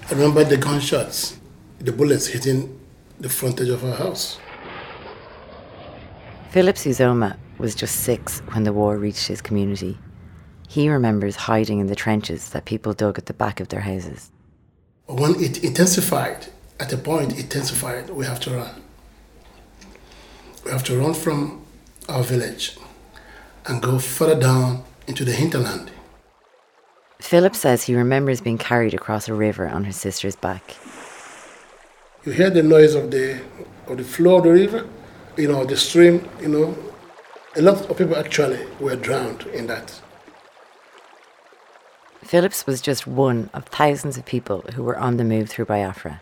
I 0.08 0.12
remember 0.12 0.44
the 0.44 0.56
gunshots, 0.56 1.36
the 1.80 1.90
bullets 1.90 2.28
hitting 2.28 2.77
the 3.20 3.28
frontage 3.28 3.68
of 3.68 3.84
our 3.84 3.94
house. 3.94 4.38
Phillips 6.50 6.84
Uzoma 6.84 7.36
was 7.58 7.74
just 7.74 8.00
six 8.00 8.40
when 8.52 8.64
the 8.64 8.72
war 8.72 8.96
reached 8.96 9.26
his 9.26 9.42
community. 9.42 9.98
He 10.68 10.88
remembers 10.88 11.36
hiding 11.36 11.78
in 11.78 11.86
the 11.86 11.96
trenches 11.96 12.50
that 12.50 12.64
people 12.64 12.92
dug 12.92 13.18
at 13.18 13.26
the 13.26 13.34
back 13.34 13.60
of 13.60 13.68
their 13.68 13.80
houses. 13.80 14.30
When 15.06 15.42
it 15.42 15.64
intensified, 15.64 16.48
at 16.78 16.92
a 16.92 16.96
point 16.96 17.32
it 17.32 17.40
intensified, 17.40 18.10
we 18.10 18.26
have 18.26 18.40
to 18.40 18.50
run. 18.50 18.82
We 20.64 20.70
have 20.70 20.84
to 20.84 20.98
run 20.98 21.14
from 21.14 21.64
our 22.08 22.22
village 22.22 22.76
and 23.66 23.82
go 23.82 23.98
further 23.98 24.38
down 24.38 24.84
into 25.06 25.24
the 25.24 25.32
hinterland. 25.32 25.90
Philip 27.20 27.56
says 27.56 27.82
he 27.82 27.96
remembers 27.96 28.40
being 28.40 28.58
carried 28.58 28.94
across 28.94 29.28
a 29.28 29.34
river 29.34 29.66
on 29.68 29.84
his 29.84 29.96
sister's 29.96 30.36
back. 30.36 30.76
You 32.28 32.34
hear 32.34 32.50
the 32.50 32.62
noise 32.62 32.94
of 32.94 33.10
the 33.10 33.40
of 33.86 33.96
the 33.96 34.04
flow 34.04 34.36
of 34.36 34.42
the 34.44 34.50
river, 34.50 34.86
you 35.38 35.48
know, 35.48 35.64
the 35.64 35.78
stream, 35.78 36.28
you 36.42 36.48
know. 36.48 36.76
A 37.56 37.62
lot 37.62 37.88
of 37.88 37.96
people 37.96 38.16
actually 38.16 38.66
were 38.78 38.96
drowned 38.96 39.46
in 39.46 39.66
that. 39.68 39.98
Phillips 42.22 42.66
was 42.66 42.82
just 42.82 43.06
one 43.06 43.48
of 43.54 43.64
thousands 43.64 44.18
of 44.18 44.26
people 44.26 44.60
who 44.74 44.82
were 44.82 44.98
on 44.98 45.16
the 45.16 45.24
move 45.24 45.48
through 45.48 45.64
Biafra. 45.64 46.20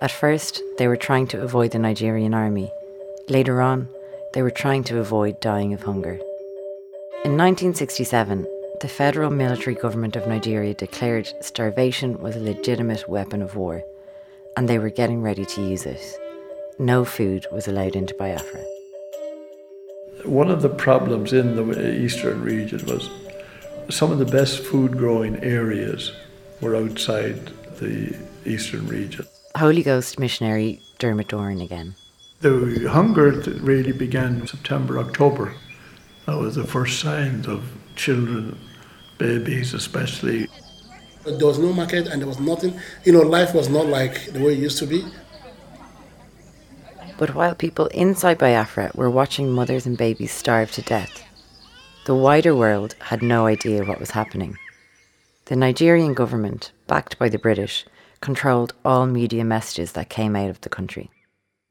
At 0.00 0.10
first, 0.10 0.60
they 0.78 0.88
were 0.88 0.96
trying 0.96 1.28
to 1.28 1.42
avoid 1.42 1.70
the 1.70 1.78
Nigerian 1.78 2.34
army. 2.34 2.68
Later 3.28 3.62
on, 3.62 3.88
they 4.34 4.42
were 4.42 4.50
trying 4.62 4.82
to 4.90 4.98
avoid 4.98 5.38
dying 5.40 5.74
of 5.74 5.84
hunger. 5.84 6.14
In 7.24 7.38
1967, 7.38 8.44
the 8.80 8.88
federal 8.88 9.30
military 9.30 9.76
government 9.76 10.16
of 10.16 10.26
Nigeria 10.26 10.74
declared 10.74 11.32
starvation 11.40 12.18
was 12.20 12.34
a 12.34 12.40
legitimate 12.40 13.08
weapon 13.08 13.42
of 13.42 13.54
war, 13.54 13.84
and 14.56 14.68
they 14.68 14.78
were 14.78 14.90
getting 14.90 15.22
ready 15.22 15.44
to 15.44 15.62
use 15.62 15.86
it. 15.86 16.18
No 16.78 17.04
food 17.04 17.46
was 17.52 17.68
allowed 17.68 17.94
into 17.94 18.14
Biafra. 18.14 18.64
One 20.24 20.50
of 20.50 20.62
the 20.62 20.68
problems 20.68 21.32
in 21.32 21.56
the 21.56 21.96
eastern 21.96 22.42
region 22.42 22.84
was 22.86 23.10
some 23.88 24.10
of 24.10 24.18
the 24.18 24.24
best 24.24 24.60
food 24.60 24.96
growing 24.98 25.36
areas 25.42 26.12
were 26.60 26.74
outside 26.74 27.46
the 27.78 28.16
eastern 28.44 28.86
region. 28.88 29.26
Holy 29.56 29.82
Ghost 29.82 30.18
missionary 30.18 30.80
Dermot 30.98 31.28
Doran 31.28 31.60
again. 31.60 31.94
The 32.40 32.88
hunger 32.90 33.30
really 33.60 33.92
began 33.92 34.40
in 34.40 34.46
September, 34.46 34.98
October. 34.98 35.54
That 36.26 36.38
was 36.38 36.56
the 36.56 36.64
first 36.64 37.00
signs 37.00 37.46
of 37.46 37.64
children, 37.94 38.58
babies 39.18 39.72
especially. 39.72 40.48
There 41.26 41.46
was 41.46 41.58
no 41.58 41.72
market 41.72 42.06
and 42.06 42.22
there 42.22 42.28
was 42.28 42.38
nothing. 42.38 42.78
You 43.04 43.12
know, 43.12 43.20
life 43.20 43.52
was 43.52 43.68
not 43.68 43.86
like 43.86 44.32
the 44.32 44.40
way 44.40 44.52
it 44.52 44.60
used 44.60 44.78
to 44.78 44.86
be. 44.86 45.04
But 47.18 47.34
while 47.34 47.54
people 47.54 47.86
inside 47.86 48.38
Biafra 48.38 48.92
were 48.94 49.10
watching 49.10 49.50
mothers 49.50 49.86
and 49.86 49.98
babies 49.98 50.32
starve 50.32 50.70
to 50.72 50.82
death, 50.82 51.24
the 52.04 52.14
wider 52.14 52.54
world 52.54 52.94
had 53.00 53.22
no 53.22 53.46
idea 53.46 53.84
what 53.84 53.98
was 53.98 54.12
happening. 54.12 54.56
The 55.46 55.56
Nigerian 55.56 56.14
government, 56.14 56.72
backed 56.86 57.18
by 57.18 57.28
the 57.28 57.38
British, 57.38 57.84
controlled 58.20 58.74
all 58.84 59.06
media 59.06 59.44
messages 59.44 59.92
that 59.92 60.08
came 60.08 60.36
out 60.36 60.50
of 60.50 60.60
the 60.60 60.68
country. 60.68 61.10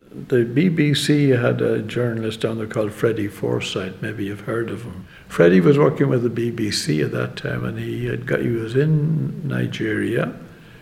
The 0.10 0.46
BBC 0.46 1.40
had 1.40 1.62
a 1.62 1.82
journalist 1.82 2.42
down 2.42 2.58
there 2.58 2.68
called 2.68 2.94
Freddie 2.94 3.28
Forsyth. 3.28 4.02
Maybe 4.02 4.26
you've 4.26 4.42
heard 4.42 4.70
of 4.70 4.84
him. 4.84 5.08
Freddie 5.36 5.60
was 5.60 5.78
working 5.78 6.08
with 6.08 6.24
the 6.24 6.30
BBC 6.30 7.04
at 7.04 7.12
that 7.12 7.36
time, 7.36 7.66
and 7.66 7.78
he 7.78 8.06
had 8.06 8.26
got 8.26 8.40
he 8.40 8.48
was 8.48 8.74
in 8.74 9.46
Nigeria, 9.46 10.34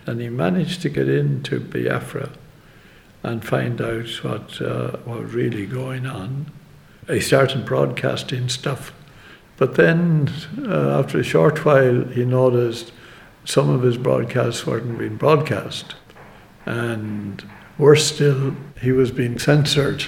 and 0.06 0.22
he 0.22 0.30
managed 0.30 0.84
to 0.84 0.90
get 0.90 1.10
into 1.10 1.60
Biafra 1.60 2.30
and 3.24 3.44
find 3.44 3.82
out 3.82 4.08
what 4.24 4.62
uh, 4.62 4.98
what 5.06 5.24
was 5.24 5.34
really 5.34 5.66
going 5.66 6.06
on. 6.06 6.52
He 7.08 7.20
started 7.20 7.66
broadcasting 7.66 8.48
stuff, 8.48 8.94
but 9.58 9.74
then 9.74 10.32
uh, 10.60 11.00
after 11.00 11.18
a 11.18 11.24
short 11.24 11.66
while, 11.66 12.04
he 12.04 12.24
noticed 12.24 12.92
some 13.46 13.72
of 13.72 13.82
his 13.82 13.98
broadcasts 13.98 14.68
weren't 14.68 15.00
being 15.00 15.18
broadcast, 15.18 15.96
and 16.68 17.44
worse 17.80 18.06
still, 18.06 18.56
he 18.80 18.92
was 18.92 19.10
being 19.10 19.40
censored. 19.40 20.06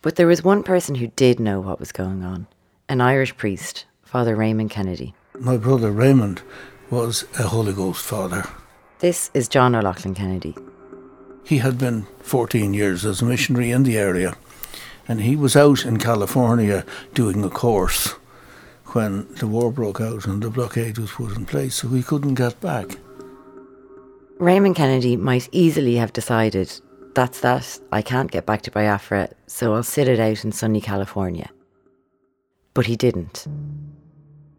But 0.00 0.16
there 0.16 0.26
was 0.26 0.42
one 0.42 0.62
person 0.62 0.94
who 0.94 1.08
did 1.08 1.38
know 1.38 1.60
what 1.60 1.78
was 1.78 1.92
going 1.92 2.24
on 2.24 2.46
an 2.88 3.00
Irish 3.00 3.36
priest, 3.36 3.86
Father 4.02 4.36
Raymond 4.36 4.70
Kennedy. 4.70 5.14
My 5.38 5.56
brother 5.56 5.90
Raymond 5.90 6.42
was 6.90 7.24
a 7.38 7.44
Holy 7.44 7.72
Ghost 7.72 8.04
father. 8.04 8.44
This 8.98 9.30
is 9.34 9.48
John 9.48 9.74
O'Loughlin 9.74 10.14
Kennedy. 10.14 10.54
He 11.44 11.58
had 11.58 11.78
been 11.78 12.06
14 12.20 12.74
years 12.74 13.04
as 13.04 13.20
a 13.20 13.24
missionary 13.24 13.70
in 13.70 13.82
the 13.82 13.98
area, 13.98 14.36
and 15.08 15.20
he 15.20 15.36
was 15.36 15.56
out 15.56 15.84
in 15.84 15.98
California 15.98 16.84
doing 17.12 17.42
a 17.42 17.50
course 17.50 18.14
when 18.88 19.26
the 19.34 19.46
war 19.46 19.72
broke 19.72 20.00
out 20.00 20.26
and 20.26 20.42
the 20.42 20.50
blockade 20.50 20.98
was 20.98 21.10
put 21.10 21.36
in 21.36 21.46
place, 21.46 21.76
so 21.76 21.88
he 21.88 22.02
couldn't 22.02 22.34
get 22.34 22.60
back. 22.60 22.96
Raymond 24.38 24.76
Kennedy 24.76 25.16
might 25.16 25.48
easily 25.52 25.96
have 25.96 26.12
decided 26.12 26.72
that's 27.14 27.40
that, 27.40 27.78
I 27.92 28.02
can't 28.02 28.30
get 28.30 28.44
back 28.44 28.62
to 28.62 28.70
Biafra, 28.70 29.30
so 29.46 29.74
I'll 29.74 29.84
sit 29.84 30.08
it 30.08 30.18
out 30.18 30.44
in 30.44 30.50
sunny 30.50 30.80
California. 30.80 31.50
But 32.74 32.86
he 32.86 32.96
didn't. 32.96 33.46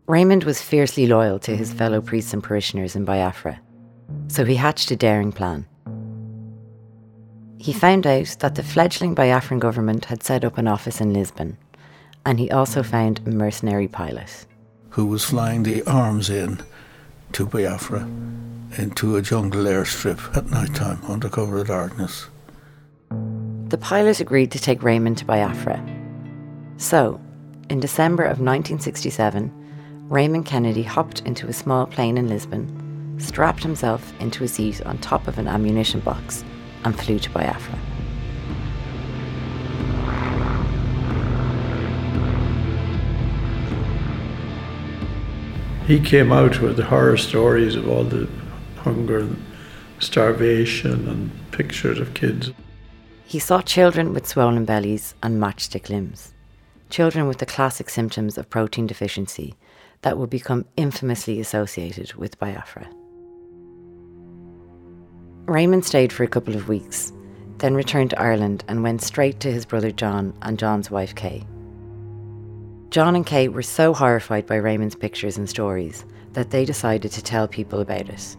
Raymond 0.08 0.44
was 0.44 0.62
fiercely 0.62 1.08
loyal 1.08 1.40
to 1.40 1.56
his 1.56 1.74
fellow 1.74 2.02
priests 2.02 2.34
and 2.34 2.44
parishioners 2.44 2.96
in 2.96 3.06
Biafra, 3.06 3.60
so 4.28 4.46
he 4.46 4.56
hatched 4.56 4.92
a 4.92 4.96
daring 4.96 5.32
plan. 5.32 5.66
He 7.58 7.74
found 7.74 8.06
out 8.06 8.36
that 8.40 8.56
the 8.56 8.64
fledgling 8.64 9.16
Biafran 9.16 9.60
government 9.60 10.06
had 10.06 10.22
set 10.22 10.46
up 10.46 10.58
an 10.58 10.68
office 10.68 11.02
in 11.02 11.14
Lisbon, 11.14 11.58
And 12.26 12.40
he 12.40 12.50
also 12.50 12.84
found 12.84 13.22
a 13.26 13.32
mercenary 13.32 13.88
pilot. 13.88 14.46
Who 14.90 15.08
was 15.08 15.24
flying 15.24 15.64
the 15.64 15.84
arms 15.84 16.30
in 16.30 16.62
to 17.34 17.46
Biafra 17.46 18.08
into 18.78 19.16
a 19.16 19.22
jungle 19.22 19.64
airstrip 19.66 20.36
at 20.36 20.50
night 20.50 20.74
time 20.76 21.00
under 21.08 21.30
cover 21.30 21.58
of 21.58 21.68
darkness. 21.68 22.28
The 23.70 23.78
pilot 23.78 24.20
agreed 24.20 24.52
to 24.52 24.60
take 24.60 24.84
Raymond 24.84 25.18
to 25.20 25.26
Biafra. 25.26 25.84
So, 26.78 27.20
in 27.70 27.80
December 27.80 28.24
of 28.24 28.40
1967, 28.40 29.52
Raymond 30.08 30.46
Kennedy 30.46 30.84
hopped 30.84 31.22
into 31.22 31.48
a 31.48 31.54
small 31.54 31.88
plane 31.88 32.18
in 32.18 32.28
Lisbon, 32.28 33.18
strapped 33.20 33.64
himself 33.64 34.14
into 34.20 34.44
a 34.44 34.48
seat 34.48 34.86
on 34.86 35.00
top 35.00 35.28
of 35.28 35.40
an 35.40 35.48
ammunition 35.48 36.00
box, 36.00 36.44
and 36.84 36.98
flew 37.00 37.18
to 37.18 37.30
Biafra. 37.32 37.80
He 45.88 46.00
came 46.00 46.32
out 46.32 46.62
with 46.62 46.78
the 46.78 46.86
horror 46.86 47.18
stories 47.18 47.76
of 47.76 47.88
all 47.88 48.04
the 48.04 48.28
hunger 48.78 49.20
and 49.20 49.44
starvation 50.00 51.08
and 51.08 51.52
pictures 51.52 52.00
of 52.00 52.14
kids. 52.14 52.52
He 53.26 53.40
saw 53.40 53.62
children 53.62 54.14
with 54.14 54.28
swollen 54.28 54.66
bellies 54.66 55.16
and 55.24 55.42
matchstick 55.42 55.90
limbs, 55.90 56.35
children 56.96 57.28
with 57.28 57.40
the 57.40 57.46
classic 57.46 57.90
symptoms 57.90 58.38
of 58.38 58.50
protein 58.50 58.88
deficiency 58.88 59.54
that 60.02 60.18
would 60.18 60.30
become 60.30 60.64
infamously 60.78 61.42
associated 61.42 62.14
with 62.14 62.40
Biafra. 62.40 62.90
Raymond 65.44 65.84
stayed 65.84 66.14
for 66.14 66.24
a 66.24 66.30
couple 66.30 66.56
of 66.56 66.70
weeks, 66.70 67.12
then 67.58 67.76
returned 67.76 68.12
to 68.12 68.22
Ireland 68.22 68.64
and 68.70 68.82
went 68.82 69.02
straight 69.02 69.42
to 69.42 69.52
his 69.52 69.66
brother 69.66 69.92
John 69.92 70.34
and 70.42 70.58
John's 70.58 70.90
wife 70.90 71.14
Kay. 71.16 71.46
John 72.92 73.14
and 73.18 73.26
Kay 73.26 73.50
were 73.50 73.62
so 73.62 73.94
horrified 73.94 74.46
by 74.46 74.56
Raymond's 74.56 74.96
pictures 74.96 75.38
and 75.38 75.50
stories 75.50 76.06
that 76.32 76.52
they 76.52 76.64
decided 76.64 77.12
to 77.12 77.22
tell 77.22 77.46
people 77.46 77.82
about 77.82 78.08
it. 78.08 78.38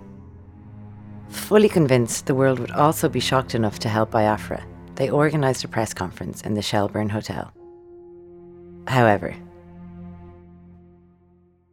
Fully 1.29 1.69
convinced 1.69 2.25
the 2.25 2.35
world 2.35 2.59
would 2.59 2.71
also 2.71 3.11
be 3.11 3.21
shocked 3.21 3.55
enough 3.55 3.79
to 3.81 3.91
help 3.91 4.13
Biafra, 4.13 4.65
they 4.95 5.11
organised 5.11 5.63
a 5.63 5.69
press 5.69 5.93
conference 5.93 6.41
in 6.41 6.55
the 6.55 6.63
Shelburne 6.63 7.11
Hotel. 7.11 7.53
However, 8.87 9.35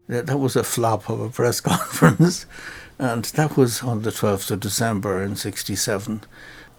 that 0.08 0.39
was 0.39 0.55
a 0.55 0.63
flop 0.63 1.10
of 1.10 1.20
a 1.20 1.29
press 1.29 1.62
conference, 1.62 2.46
and 3.00 3.25
that 3.25 3.58
was 3.58 3.84
on 3.84 4.01
the 4.01 4.12
12th 4.12 4.51
of 4.51 4.60
December 4.60 5.22
in 5.22 5.36
67. 5.36 6.22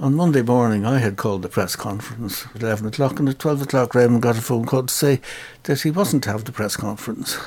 On 0.01 0.15
Monday 0.15 0.43
morning, 0.43 0.85
I 0.85 0.99
had 0.99 1.17
called 1.17 1.43
the 1.43 1.49
press 1.49 1.77
conference 1.77 2.47
at 2.55 2.63
11 2.63 2.87
o'clock, 2.87 3.19
and 3.19 3.29
at 3.29 3.39
12 3.39 3.63
o'clock, 3.63 3.95
Raymond 3.95 4.23
got 4.23 4.37
a 4.37 4.43
phone 4.43 4.65
call 4.67 4.83
to 4.85 4.93
say 4.93 5.21
that 5.65 5.83
he 5.83 5.91
wasn't 5.91 6.25
to 6.25 6.33
have 6.33 6.45
the 6.45 6.53
press 6.53 6.77
conference, 6.77 7.39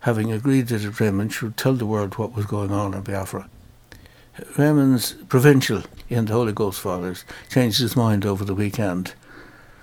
having 0.00 0.32
agreed 0.32 0.68
that 0.68 1.00
Raymond 1.00 1.32
should 1.32 1.56
tell 1.56 1.74
the 1.74 1.86
world 1.86 2.18
what 2.18 2.36
was 2.36 2.46
going 2.46 2.70
on 2.70 2.94
in 2.94 3.02
Biafra. 3.02 3.48
Raymond's 4.56 5.12
provincial 5.28 5.82
in 6.08 6.26
the 6.26 6.32
Holy 6.32 6.52
Ghost 6.52 6.80
Fathers 6.80 7.24
changed 7.50 7.80
his 7.80 7.96
mind 7.96 8.24
over 8.24 8.44
the 8.44 8.54
weekend. 8.54 9.14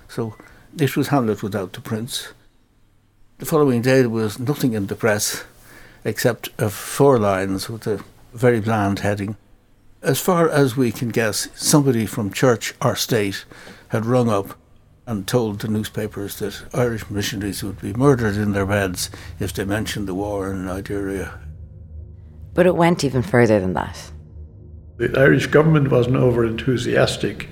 So 0.08 0.34
it 0.76 0.96
was 0.96 1.08
Hamlet 1.08 1.42
without 1.42 1.72
the 1.72 1.80
prince. 1.80 2.32
The 3.38 3.46
following 3.46 3.82
day 3.82 4.00
there 4.00 4.10
was 4.10 4.38
nothing 4.38 4.72
in 4.72 4.88
the 4.88 4.96
press 4.96 5.44
except 6.04 6.48
four 6.70 7.18
lines 7.18 7.68
with 7.68 7.86
a 7.86 8.02
very 8.32 8.60
bland 8.60 9.00
heading. 9.00 9.36
As 10.02 10.20
far 10.20 10.48
as 10.48 10.76
we 10.76 10.92
can 10.92 11.08
guess, 11.08 11.48
somebody 11.54 12.06
from 12.06 12.32
church 12.32 12.74
or 12.82 12.94
state 12.96 13.44
had 13.88 14.06
rung 14.06 14.28
up 14.28 14.56
and 15.06 15.26
told 15.26 15.60
the 15.60 15.68
newspapers 15.68 16.38
that 16.38 16.66
Irish 16.74 17.08
missionaries 17.10 17.62
would 17.62 17.80
be 17.80 17.94
murdered 17.94 18.36
in 18.36 18.52
their 18.52 18.66
beds 18.66 19.10
if 19.40 19.52
they 19.52 19.64
mentioned 19.64 20.06
the 20.06 20.14
war 20.14 20.52
in 20.52 20.66
Nigeria. 20.66 21.40
But 22.54 22.66
it 22.66 22.76
went 22.76 23.04
even 23.04 23.22
further 23.22 23.58
than 23.58 23.72
that. 23.74 24.10
The 24.98 25.18
Irish 25.18 25.46
government 25.46 25.90
wasn't 25.90 26.16
over 26.16 26.44
enthusiastic 26.44 27.48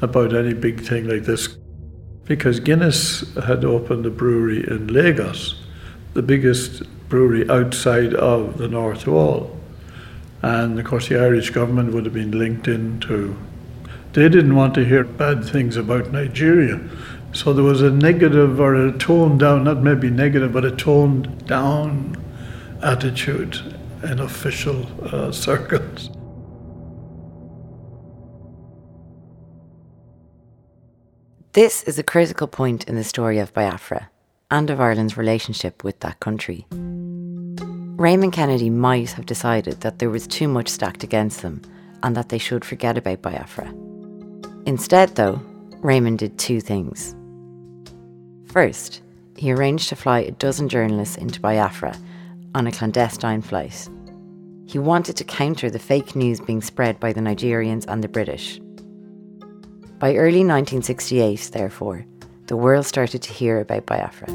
about 0.00 0.34
any 0.34 0.54
big 0.54 0.80
thing 0.80 1.08
like 1.08 1.24
this 1.24 1.48
because 2.24 2.60
Guinness 2.60 3.34
had 3.36 3.64
opened 3.64 4.06
a 4.06 4.10
brewery 4.10 4.64
in 4.66 4.88
Lagos, 4.88 5.62
the 6.14 6.22
biggest 6.22 6.82
brewery 7.08 7.48
outside 7.50 8.14
of 8.14 8.58
the 8.58 8.68
North 8.68 9.06
Wall. 9.06 9.58
And 10.42 10.78
of 10.78 10.84
course, 10.84 11.08
the 11.08 11.20
Irish 11.20 11.50
government 11.50 11.92
would 11.92 12.04
have 12.04 12.14
been 12.14 12.38
linked 12.38 12.68
into. 12.68 13.36
They 14.12 14.28
didn't 14.28 14.54
want 14.54 14.74
to 14.74 14.84
hear 14.84 15.04
bad 15.04 15.44
things 15.44 15.76
about 15.76 16.12
Nigeria. 16.12 16.80
So 17.32 17.52
there 17.52 17.64
was 17.64 17.82
a 17.82 17.90
negative 17.90 18.60
or 18.60 18.74
a 18.74 18.92
toned 18.92 19.40
down, 19.40 19.64
not 19.64 19.82
maybe 19.82 20.08
negative, 20.08 20.52
but 20.52 20.64
a 20.64 20.70
toned 20.70 21.46
down 21.46 22.16
attitude 22.82 23.58
in 24.02 24.20
official 24.20 24.86
uh, 25.12 25.32
circles. 25.32 26.10
This 31.54 31.84
is 31.84 32.00
a 32.00 32.02
critical 32.02 32.48
point 32.48 32.88
in 32.88 32.96
the 32.96 33.04
story 33.04 33.38
of 33.38 33.54
Biafra 33.54 34.10
and 34.50 34.70
of 34.70 34.80
Ireland's 34.80 35.16
relationship 35.16 35.84
with 35.84 36.00
that 36.00 36.18
country. 36.18 36.66
Raymond 36.72 38.32
Kennedy 38.32 38.70
might 38.70 39.12
have 39.12 39.24
decided 39.24 39.80
that 39.82 40.00
there 40.00 40.10
was 40.10 40.26
too 40.26 40.48
much 40.48 40.68
stacked 40.68 41.04
against 41.04 41.42
them 41.42 41.62
and 42.02 42.16
that 42.16 42.30
they 42.30 42.38
should 42.38 42.64
forget 42.64 42.98
about 42.98 43.22
Biafra. 43.22 43.72
Instead, 44.66 45.14
though, 45.14 45.40
Raymond 45.78 46.18
did 46.18 46.40
two 46.40 46.60
things. 46.60 47.14
First, 48.52 49.02
he 49.36 49.52
arranged 49.52 49.90
to 49.90 49.94
fly 49.94 50.18
a 50.22 50.32
dozen 50.32 50.68
journalists 50.68 51.16
into 51.18 51.40
Biafra 51.40 51.96
on 52.56 52.66
a 52.66 52.72
clandestine 52.72 53.42
flight. 53.42 53.88
He 54.66 54.80
wanted 54.80 55.16
to 55.18 55.24
counter 55.24 55.70
the 55.70 55.78
fake 55.78 56.16
news 56.16 56.40
being 56.40 56.62
spread 56.62 56.98
by 56.98 57.12
the 57.12 57.20
Nigerians 57.20 57.84
and 57.86 58.02
the 58.02 58.08
British 58.08 58.58
by 60.04 60.16
early 60.16 60.44
1968, 60.44 61.48
therefore, 61.54 62.04
the 62.48 62.58
world 62.58 62.84
started 62.84 63.22
to 63.22 63.32
hear 63.32 63.58
about 63.58 63.86
Biafra. 63.86 64.26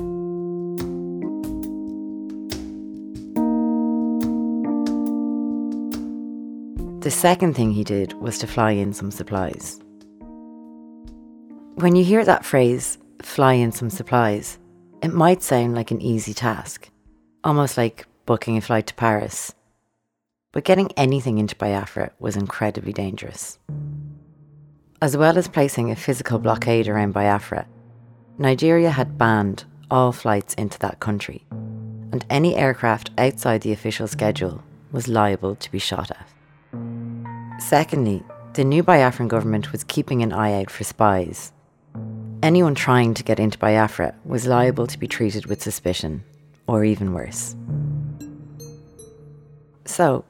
The 7.01 7.11
second 7.11 7.53
thing 7.53 7.69
he 7.69 7.83
did 7.83 8.13
was 8.13 8.39
to 8.39 8.47
fly 8.47 8.71
in 8.71 8.93
some 8.93 9.11
supplies. 9.11 9.79
When 11.75 11.95
you 11.95 12.03
hear 12.03 12.25
that 12.25 12.45
phrase, 12.45 12.97
fly 13.21 13.53
in 13.53 13.71
some 13.71 13.91
supplies, 13.91 14.57
it 15.03 15.13
might 15.13 15.43
sound 15.43 15.75
like 15.75 15.91
an 15.91 16.01
easy 16.01 16.33
task, 16.33 16.89
almost 17.43 17.77
like 17.77 18.07
booking 18.25 18.57
a 18.57 18.61
flight 18.61 18.87
to 18.87 18.95
Paris. 18.95 19.53
But 20.51 20.63
getting 20.63 20.91
anything 20.93 21.37
into 21.37 21.55
Biafra 21.55 22.09
was 22.17 22.35
incredibly 22.35 22.91
dangerous. 22.91 23.59
As 25.01 25.15
well 25.15 25.37
as 25.37 25.47
placing 25.47 25.89
a 25.89 25.95
physical 25.95 26.39
blockade 26.39 26.89
around 26.89 27.13
Biafra, 27.13 27.65
Nigeria 28.37 28.89
had 28.89 29.17
banned 29.17 29.63
all 29.89 30.11
flights 30.11 30.53
into 30.55 30.77
that 30.79 30.99
country, 30.99 31.45
and 32.11 32.25
any 32.29 32.57
aircraft 32.57 33.09
outside 33.17 33.61
the 33.61 33.71
official 33.71 34.09
schedule 34.09 34.61
was 34.91 35.07
liable 35.07 35.55
to 35.55 35.71
be 35.71 35.79
shot 35.79 36.11
at. 36.11 36.27
Secondly, 37.61 38.21
the 38.55 38.65
new 38.65 38.83
Biafran 38.83 39.29
government 39.29 39.71
was 39.71 39.85
keeping 39.85 40.21
an 40.21 40.33
eye 40.33 40.59
out 40.59 40.69
for 40.69 40.83
spies. 40.83 41.53
Anyone 42.43 42.75
trying 42.75 43.13
to 43.13 43.23
get 43.23 43.39
into 43.39 43.57
Biafra 43.57 44.15
was 44.25 44.47
liable 44.47 44.87
to 44.87 44.99
be 44.99 45.07
treated 45.07 45.45
with 45.45 45.63
suspicion, 45.63 46.25
or 46.67 46.83
even 46.83 47.13
worse. 47.13 47.55
So, 49.85 50.25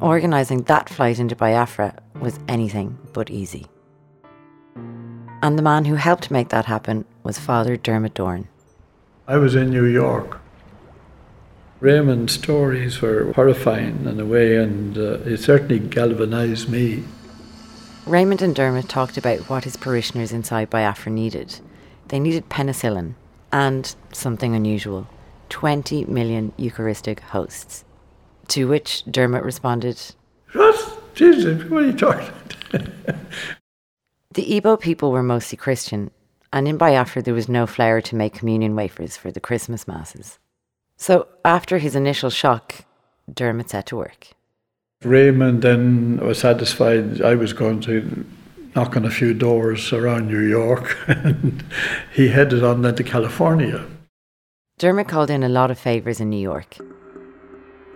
organising 0.00 0.62
that 0.62 0.88
flight 0.88 1.18
into 1.18 1.36
Biafra 1.36 1.98
was 2.20 2.40
anything 2.48 2.96
but 3.12 3.28
easy. 3.28 3.66
And 5.44 5.58
the 5.58 5.62
man 5.62 5.84
who 5.84 5.96
helped 5.96 6.30
make 6.30 6.48
that 6.48 6.64
happen 6.64 7.04
was 7.22 7.38
Father 7.38 7.76
Dermot 7.76 8.14
Doran. 8.14 8.48
I 9.28 9.36
was 9.36 9.54
in 9.54 9.68
New 9.68 9.84
York. 9.84 10.40
Raymond's 11.80 12.32
stories 12.32 13.02
were 13.02 13.30
horrifying 13.34 14.06
in 14.06 14.18
a 14.18 14.24
way, 14.24 14.56
and 14.56 14.96
uh, 14.96 15.18
it 15.26 15.40
certainly 15.40 15.80
galvanized 15.80 16.70
me. 16.70 17.04
Raymond 18.06 18.40
and 18.40 18.54
Dermot 18.54 18.88
talked 18.88 19.18
about 19.18 19.50
what 19.50 19.64
his 19.64 19.76
parishioners 19.76 20.32
inside 20.32 20.70
Biafra 20.70 21.12
needed. 21.12 21.60
They 22.08 22.20
needed 22.20 22.48
penicillin 22.48 23.12
and 23.52 23.94
something 24.12 24.54
unusual 24.54 25.06
20 25.50 26.06
million 26.06 26.54
Eucharistic 26.56 27.20
hosts. 27.20 27.84
To 28.48 28.66
which 28.66 29.04
Dermot 29.04 29.44
responded, 29.44 30.00
What? 30.54 31.14
Jesus, 31.14 31.68
what 31.68 31.82
are 31.82 31.86
you 31.88 31.92
talking 31.92 32.32
about? 32.72 33.16
The 34.34 34.60
Igbo 34.60 34.80
people 34.80 35.12
were 35.12 35.22
mostly 35.22 35.56
Christian, 35.56 36.10
and 36.52 36.66
in 36.66 36.76
Biafra 36.76 37.22
there 37.22 37.34
was 37.34 37.48
no 37.48 37.68
flour 37.68 38.00
to 38.00 38.16
make 38.16 38.34
communion 38.34 38.74
wafers 38.74 39.16
for 39.16 39.30
the 39.30 39.38
Christmas 39.38 39.86
masses. 39.86 40.40
So 40.96 41.28
after 41.44 41.78
his 41.78 41.94
initial 41.94 42.30
shock, 42.30 42.84
Dermot 43.32 43.70
set 43.70 43.86
to 43.86 43.96
work. 43.96 44.30
Raymond 45.04 45.62
then 45.62 46.16
was 46.16 46.40
satisfied 46.40 47.22
I 47.22 47.36
was 47.36 47.52
going 47.52 47.80
to 47.82 48.26
knock 48.74 48.96
on 48.96 49.04
a 49.04 49.10
few 49.10 49.34
doors 49.34 49.92
around 49.92 50.26
New 50.26 50.42
York, 50.42 50.98
and 51.06 51.64
he 52.12 52.26
headed 52.26 52.64
on 52.64 52.82
then 52.82 52.96
to 52.96 53.04
California. 53.04 53.86
Dermot 54.78 55.06
called 55.06 55.30
in 55.30 55.44
a 55.44 55.48
lot 55.48 55.70
of 55.70 55.78
favours 55.78 56.18
in 56.18 56.28
New 56.28 56.42
York, 56.42 56.76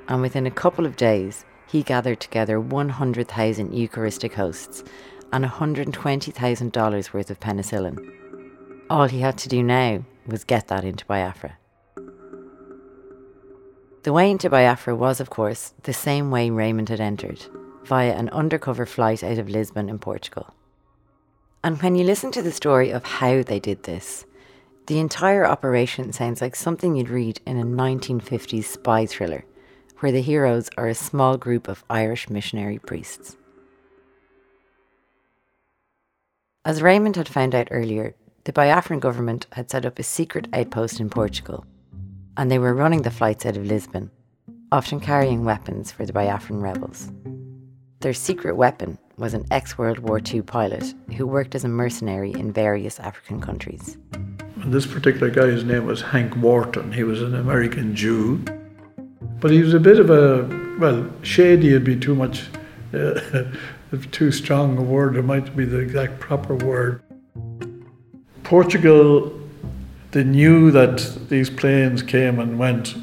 and 0.07 0.23
within 0.23 0.47
a 0.47 0.53
couple 0.53 0.87
of 0.87 0.95
days, 0.95 1.45
he 1.67 1.83
gathered 1.83 2.21
together 2.21 2.61
100,000 2.61 3.75
Eucharistic 3.75 4.35
hosts 4.35 4.85
and 5.33 5.45
$120,000 5.45 7.13
worth 7.13 7.31
of 7.31 7.41
penicillin. 7.41 7.99
All 8.91 9.07
he 9.07 9.21
had 9.21 9.37
to 9.39 9.49
do 9.49 9.63
now 9.63 10.05
was 10.27 10.45
get 10.45 10.69
that 10.69 10.85
into 10.85 11.05
Biafra. 11.07 11.59
The 14.05 14.13
way 14.13 14.31
into 14.31 14.49
Biafra 14.49 14.95
was, 14.97 15.21
of 15.21 15.29
course, 15.29 15.75
the 15.83 15.93
same 15.93 16.31
way 16.31 16.51
Raymond 16.51 16.89
had 16.89 17.01
entered, 17.01 17.45
via 17.85 18.15
an 18.15 18.29
undercover 18.31 18.87
flight 18.87 19.23
out 19.23 19.39
of 19.39 19.49
Lisbon 19.49 19.89
in 19.89 19.99
Portugal. 19.99 20.55
And 21.65 21.83
when 21.83 21.97
you 21.97 22.05
listen 22.05 22.31
to 22.33 22.43
the 22.43 22.53
story 22.53 22.91
of 22.91 23.05
how 23.05 23.43
they 23.43 23.59
did 23.59 23.83
this, 23.83 24.25
the 24.87 25.01
entire 25.01 25.45
operation 25.45 26.13
sounds 26.13 26.41
like 26.41 26.57
something 26.57 26.95
you'd 26.95 27.11
read 27.11 27.41
in 27.45 27.59
a 27.59 27.65
1950s 27.65 28.65
spy 28.65 29.05
thriller, 29.05 29.45
where 29.99 30.13
the 30.13 30.23
heroes 30.23 30.71
are 30.79 30.89
a 30.89 30.95
small 30.95 31.37
group 31.37 31.69
of 31.69 31.85
Irish 31.91 32.31
missionary 32.31 32.79
priests. 32.79 33.37
As 36.69 36.83
Raymond 36.83 37.17
had 37.17 37.31
found 37.31 37.55
out 37.55 37.69
earlier, 37.71 38.15
the 38.45 38.53
Biafran 38.53 39.01
government 39.01 39.47
had 39.53 39.71
set 39.71 39.87
up 39.87 39.99
a 39.99 40.03
secret 40.03 40.49
outpost 40.53 41.01
in 41.01 41.09
Portugal, 41.09 41.65
and 42.37 42.51
they 42.51 42.59
were 42.59 42.75
running 42.75 43.01
the 43.01 43.11
flights 43.11 43.47
out 43.47 43.57
of 43.57 43.65
Lisbon, 43.65 44.11
often 44.71 45.01
carrying 45.01 45.47
weapons 45.47 45.91
for 45.91 46.05
the 46.05 46.13
Biafran 46.13 46.61
rebels. 46.61 47.11
Their 48.01 48.13
secret 48.13 48.55
weapon 48.55 48.99
was 49.17 49.33
an 49.33 49.47
ex 49.51 49.79
World 49.79 50.01
War 50.01 50.21
II 50.23 50.43
pilot 50.43 50.93
who 51.17 51.27
worked 51.27 51.55
as 51.55 51.65
a 51.65 51.69
mercenary 51.69 52.33
in 52.33 52.53
various 52.53 53.01
African 53.01 53.41
countries. 53.41 53.97
This 54.59 54.85
particular 54.85 55.31
guy, 55.31 55.47
his 55.47 55.65
name 55.65 55.87
was 55.87 56.03
Hank 56.03 56.37
Wharton. 56.37 56.93
He 56.93 57.03
was 57.03 57.23
an 57.23 57.35
American 57.35 57.97
Jew. 57.97 58.45
But 59.41 59.53
he 59.53 59.63
was 59.63 59.73
a 59.73 59.81
bit 59.81 59.99
of 59.99 60.11
a, 60.11 60.77
well, 60.79 61.11
shady 61.23 61.73
would 61.73 61.85
be 61.85 61.99
too 61.99 62.15
much, 62.15 62.45
uh, 62.93 63.19
too 64.11 64.31
strong 64.33 64.77
a 64.79 64.83
word. 64.83 65.17
It 65.17 65.23
might 65.23 65.57
be 65.57 65.65
the 65.65 65.79
exact 65.79 66.21
proper 66.21 66.55
word. 66.55 67.03
Portugal, 68.45 69.39
they 70.13 70.25
knew 70.25 70.71
that 70.71 71.29
these 71.29 71.51
planes 71.51 72.03
came 72.03 72.39
and 72.39 72.59
went 72.59 72.95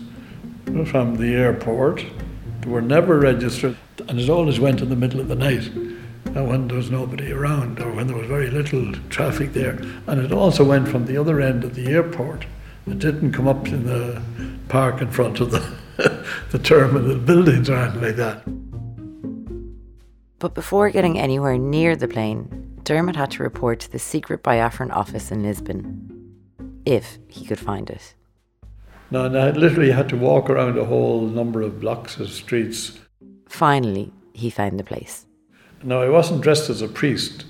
from 0.87 1.17
the 1.17 1.33
airport. 1.35 2.03
They 2.61 2.69
were 2.69 2.81
never 2.81 3.19
registered, 3.19 3.77
and 4.07 4.19
it 4.19 4.29
always 4.29 4.59
went 4.59 4.81
in 4.81 4.89
the 4.89 4.95
middle 4.95 5.19
of 5.19 5.27
the 5.27 5.35
night 5.35 5.69
uh, 6.35 6.43
when 6.43 6.67
there 6.67 6.77
was 6.77 6.89
nobody 6.89 7.31
around 7.31 7.79
or 7.79 7.91
when 7.93 8.07
there 8.07 8.17
was 8.17 8.27
very 8.27 8.49
little 8.49 8.93
traffic 9.09 9.53
there. 9.53 9.79
And 10.07 10.19
it 10.19 10.31
also 10.31 10.63
went 10.63 10.87
from 10.87 11.05
the 11.05 11.17
other 11.17 11.39
end 11.39 11.63
of 11.63 11.75
the 11.75 11.87
airport. 11.87 12.45
It 12.87 12.99
didn't 12.99 13.31
come 13.31 13.47
up 13.47 13.67
in 13.67 13.85
the 13.85 14.21
park 14.67 15.01
in 15.01 15.11
front 15.11 15.39
of 15.39 15.51
the, 15.51 16.25
the 16.51 16.59
terminal 16.59 17.17
buildings 17.17 17.69
or 17.69 17.75
anything 17.75 18.01
like 18.01 18.15
that. 18.17 18.43
But 20.39 20.53
before 20.53 20.89
getting 20.89 21.17
anywhere 21.17 21.57
near 21.57 21.95
the 21.95 22.07
plane, 22.07 22.79
Dermot 22.83 23.15
had 23.15 23.31
to 23.31 23.43
report 23.43 23.79
to 23.81 23.91
the 23.91 23.99
secret 23.99 24.43
Biafran 24.43 24.91
office 24.91 25.31
in 25.31 25.43
Lisbon, 25.43 26.35
if 26.85 27.17
he 27.27 27.45
could 27.45 27.59
find 27.59 27.89
it. 27.89 28.13
No, 29.11 29.25
and 29.25 29.37
I 29.37 29.51
literally 29.51 29.91
had 29.91 30.09
to 30.09 30.17
walk 30.17 30.49
around 30.49 30.77
a 30.77 30.85
whole 30.85 31.21
number 31.21 31.61
of 31.61 31.79
blocks 31.79 32.19
of 32.19 32.29
streets. 32.29 32.99
Finally, 33.47 34.11
he 34.33 34.49
found 34.49 34.79
the 34.79 34.83
place. 34.83 35.25
Now, 35.83 36.01
I 36.01 36.09
wasn't 36.09 36.41
dressed 36.41 36.69
as 36.69 36.81
a 36.81 36.87
priest, 36.87 37.45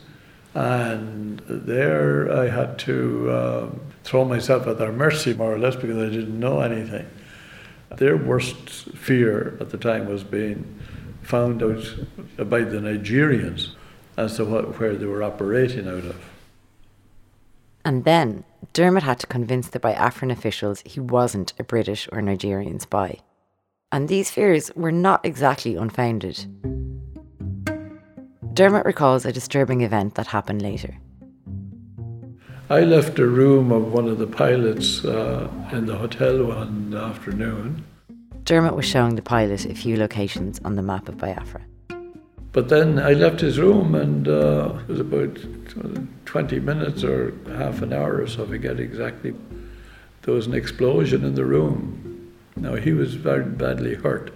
and 0.53 1.41
there 1.47 2.31
I 2.31 2.49
had 2.49 2.77
to 2.79 3.31
um, 3.31 3.81
throw 4.03 4.25
myself 4.25 4.67
at 4.67 4.77
their 4.77 4.91
mercy, 4.91 5.33
more 5.33 5.53
or 5.53 5.59
less, 5.59 5.75
because 5.75 5.97
I 5.97 6.09
didn't 6.09 6.39
know 6.39 6.61
anything. 6.61 7.07
Their 7.97 8.17
worst 8.17 8.69
fear 8.95 9.57
at 9.59 9.69
the 9.69 9.77
time 9.77 10.07
was 10.07 10.23
being 10.23 10.79
found 11.25 11.63
out 11.63 11.83
by 12.49 12.61
the 12.61 12.77
Nigerians 12.77 13.71
as 14.15 14.37
to 14.37 14.45
what, 14.45 14.79
where 14.79 14.95
they 14.95 15.05
were 15.05 15.23
operating 15.23 15.87
out 15.87 16.05
of. 16.05 16.23
And 17.83 18.03
then 18.03 18.43
Dermot 18.73 19.03
had 19.03 19.19
to 19.19 19.27
convince 19.27 19.69
the 19.69 19.79
Biafran 19.79 20.31
officials 20.31 20.81
he 20.85 20.99
wasn't 20.99 21.53
a 21.59 21.63
British 21.63 22.07
or 22.11 22.21
Nigerian 22.21 22.79
spy. 22.79 23.19
And 23.91 24.07
these 24.07 24.29
fears 24.29 24.71
were 24.75 24.91
not 24.91 25.25
exactly 25.25 25.75
unfounded. 25.75 26.45
Dermot 28.53 28.85
recalls 28.85 29.25
a 29.25 29.33
disturbing 29.33 29.81
event 29.81 30.15
that 30.15 30.27
happened 30.27 30.61
later. 30.61 30.95
I 32.69 32.81
left 32.81 33.19
a 33.19 33.27
room 33.27 33.71
of 33.71 33.93
one 33.93 34.07
of 34.07 34.17
the 34.17 34.27
pilots 34.27 35.03
uh, 35.05 35.47
in 35.71 35.85
the 35.85 35.97
hotel 35.97 36.45
one 36.45 36.95
afternoon. 36.95 37.85
Dermot 38.45 38.75
was 38.75 38.85
showing 38.85 39.15
the 39.15 39.23
pilot 39.23 39.65
a 39.65 39.73
few 39.73 39.97
locations 39.97 40.59
on 40.63 40.75
the 40.75 40.83
map 40.83 41.09
of 41.09 41.17
Biafra. 41.17 41.61
But 42.51 42.69
then 42.69 42.99
I 42.99 43.13
left 43.13 43.41
his 43.41 43.57
room, 43.59 43.95
and 43.95 44.27
uh, 44.27 44.77
it 44.81 44.87
was 44.87 44.99
about 44.99 45.37
20 46.25 46.59
minutes 46.59 47.03
or 47.03 47.33
half 47.47 47.81
an 47.81 47.91
hour 47.91 48.21
or 48.21 48.27
so, 48.27 48.43
I 48.43 48.47
forget 48.47 48.79
exactly. 48.79 49.33
There 50.21 50.33
was 50.35 50.45
an 50.45 50.53
explosion 50.53 51.25
in 51.25 51.33
the 51.33 51.43
room. 51.43 52.31
Now, 52.55 52.75
he 52.75 52.93
was 52.93 53.15
very 53.15 53.43
badly 53.43 53.95
hurt, 53.95 54.31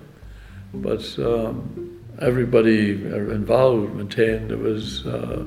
but 0.74 1.18
um, 1.20 2.04
everybody 2.20 2.92
involved 2.92 3.96
maintained 3.96 4.52
it 4.52 4.60
was 4.60 5.06
uh, 5.06 5.46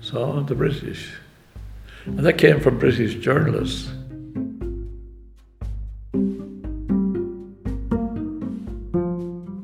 saw 0.00 0.40
the 0.40 0.54
British. 0.54 1.12
And 2.06 2.20
that 2.20 2.38
came 2.38 2.58
from 2.58 2.78
British 2.78 3.16
journalists. 3.16 3.90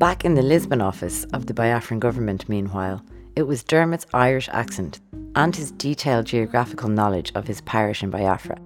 Back 0.05 0.27
in 0.27 0.35
the 0.35 0.43
Lisbon 0.43 0.83
office 0.83 1.25
of 1.33 1.47
the 1.47 1.55
Biafran 1.55 1.99
government, 1.99 2.47
meanwhile, 2.47 3.03
it 3.37 3.45
was 3.45 3.65
Dermot's 3.65 4.05
Irish 4.13 4.51
accent 4.53 5.01
and 5.35 5.57
his 5.57 5.71
detailed 5.71 6.27
geographical 6.27 6.91
knowledge 6.91 7.33
of 7.35 7.47
his 7.47 7.63
parish 7.63 8.03
in 8.03 8.11
Biafra 8.11 8.59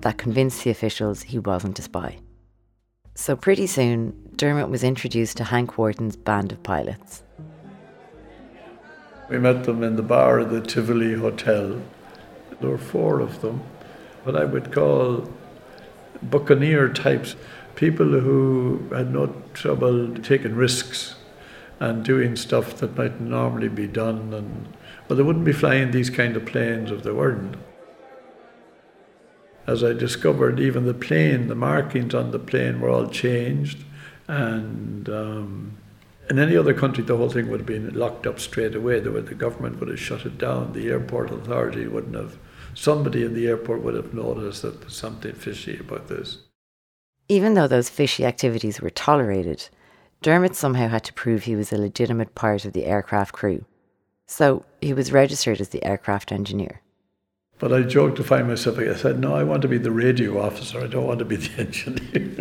that 0.00 0.18
convinced 0.18 0.62
the 0.62 0.68
officials 0.68 1.22
he 1.22 1.38
wasn't 1.38 1.78
a 1.78 1.82
spy. 1.82 2.18
So 3.14 3.34
pretty 3.34 3.66
soon, 3.66 4.28
Dermot 4.36 4.68
was 4.68 4.84
introduced 4.84 5.38
to 5.38 5.44
Hank 5.44 5.78
Wharton's 5.78 6.16
band 6.16 6.52
of 6.52 6.62
pilots. 6.62 7.22
We 9.30 9.38
met 9.38 9.64
them 9.64 9.82
in 9.82 9.96
the 9.96 10.02
bar 10.02 10.38
of 10.38 10.50
the 10.50 10.60
Tivoli 10.60 11.14
Hotel. 11.14 11.80
There 12.60 12.68
were 12.68 12.76
four 12.76 13.20
of 13.20 13.40
them, 13.40 13.62
what 14.24 14.36
I 14.36 14.44
would 14.44 14.70
call 14.70 15.32
buccaneer 16.22 16.90
types 16.90 17.36
people 17.76 18.06
who 18.06 18.88
had 18.92 19.12
no 19.12 19.34
trouble 19.52 20.14
taking 20.16 20.54
risks 20.54 21.16
and 21.80 22.04
doing 22.04 22.36
stuff 22.36 22.76
that 22.76 22.96
might 22.96 23.20
normally 23.20 23.68
be 23.68 23.86
done. 23.86 24.32
And 24.32 24.74
well, 25.08 25.16
they 25.16 25.22
wouldn't 25.22 25.44
be 25.44 25.52
flying 25.52 25.90
these 25.90 26.10
kind 26.10 26.36
of 26.36 26.46
planes 26.46 26.90
if 26.90 27.02
they 27.02 27.12
weren't. 27.12 27.56
As 29.66 29.82
I 29.82 29.92
discovered, 29.92 30.60
even 30.60 30.84
the 30.84 30.94
plane, 30.94 31.48
the 31.48 31.54
markings 31.54 32.14
on 32.14 32.30
the 32.30 32.38
plane 32.38 32.80
were 32.80 32.90
all 32.90 33.08
changed, 33.08 33.82
and 34.28 35.08
um, 35.08 35.78
in 36.28 36.38
any 36.38 36.56
other 36.56 36.74
country, 36.74 37.02
the 37.02 37.16
whole 37.16 37.30
thing 37.30 37.50
would 37.50 37.60
have 37.60 37.66
been 37.66 37.92
locked 37.94 38.26
up 38.26 38.40
straight 38.40 38.74
away. 38.74 39.00
The, 39.00 39.10
the 39.10 39.34
government 39.34 39.80
would 39.80 39.88
have 39.88 40.00
shut 40.00 40.26
it 40.26 40.36
down. 40.36 40.72
The 40.72 40.88
airport 40.90 41.30
authority 41.30 41.86
wouldn't 41.86 42.14
have. 42.14 42.38
Somebody 42.74 43.24
in 43.24 43.34
the 43.34 43.46
airport 43.46 43.82
would 43.82 43.94
have 43.94 44.12
noticed 44.12 44.62
that 44.62 44.80
there's 44.80 44.96
something 44.96 45.34
fishy 45.34 45.78
about 45.78 46.08
this. 46.08 46.38
Even 47.28 47.54
though 47.54 47.66
those 47.66 47.88
fishy 47.88 48.26
activities 48.26 48.80
were 48.82 48.90
tolerated, 48.90 49.68
Dermot 50.20 50.54
somehow 50.54 50.88
had 50.88 51.04
to 51.04 51.12
prove 51.14 51.44
he 51.44 51.56
was 51.56 51.72
a 51.72 51.78
legitimate 51.78 52.34
part 52.34 52.66
of 52.66 52.74
the 52.74 52.84
aircraft 52.84 53.32
crew. 53.32 53.64
So 54.26 54.64
he 54.82 54.92
was 54.92 55.12
registered 55.12 55.60
as 55.60 55.70
the 55.70 55.82
aircraft 55.84 56.32
engineer. 56.32 56.82
But 57.58 57.72
I 57.72 57.82
joked 57.82 58.16
to 58.16 58.24
find 58.24 58.48
myself, 58.48 58.78
I 58.78 58.94
said, 58.94 59.18
no, 59.20 59.34
I 59.34 59.42
want 59.42 59.62
to 59.62 59.68
be 59.68 59.78
the 59.78 59.90
radio 59.90 60.38
officer, 60.42 60.80
I 60.80 60.86
don't 60.86 61.06
want 61.06 61.20
to 61.20 61.24
be 61.24 61.36
the 61.36 61.60
engineer. 61.62 62.32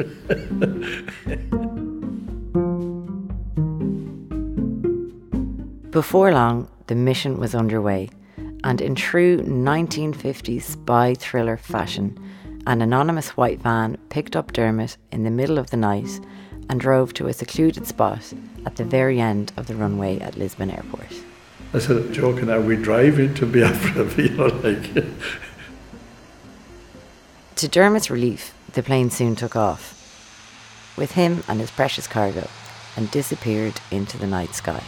Before 5.92 6.34
long, 6.34 6.68
the 6.88 6.96
mission 6.96 7.40
was 7.40 7.54
underway, 7.56 8.10
and 8.64 8.82
in 8.82 8.96
true 8.96 9.38
1950s 9.38 10.64
spy 10.64 11.14
thriller 11.14 11.56
fashion, 11.56 12.18
an 12.66 12.82
anonymous 12.82 13.32
white 13.32 13.62
van 13.62 13.98
picked 14.10 14.36
up 14.36 14.54
Dermot 14.54 14.98
in 15.12 15.24
the 15.24 15.32
middle 15.32 15.58
of 15.58 15.70
the 15.70 15.78
night 15.78 16.20
and 16.70 16.80
drove 16.80 17.14
to 17.14 17.28
a 17.28 17.34
secluded 17.34 17.86
spot 17.86 18.34
at 18.66 18.78
the 18.78 18.86
very 18.86 19.20
end 19.20 19.52
of 19.58 19.68
the 19.68 19.76
runway 19.76 20.20
at 20.20 20.38
Lisbon 20.38 20.72
Airport. 20.72 21.12
I 21.74 21.80
said, 21.80 22.14
joking, 22.14 22.50
are 22.50 22.62
we 22.62 22.78
driving 22.78 23.34
to 23.36 23.46
Biafra? 23.46 24.06
you 24.24 24.30
know, 24.30 24.46
like. 24.46 25.06
to 27.56 27.68
Dermot's 27.68 28.10
relief, 28.10 28.54
the 28.72 28.84
plane 28.84 29.10
soon 29.10 29.36
took 29.36 29.56
off, 29.56 30.00
with 30.98 31.14
him 31.14 31.44
and 31.50 31.60
his 31.60 31.72
precious 31.72 32.08
cargo, 32.08 32.48
and 32.96 33.12
disappeared 33.12 33.82
into 33.92 34.18
the 34.18 34.28
night 34.28 34.56
sky. 34.56 34.84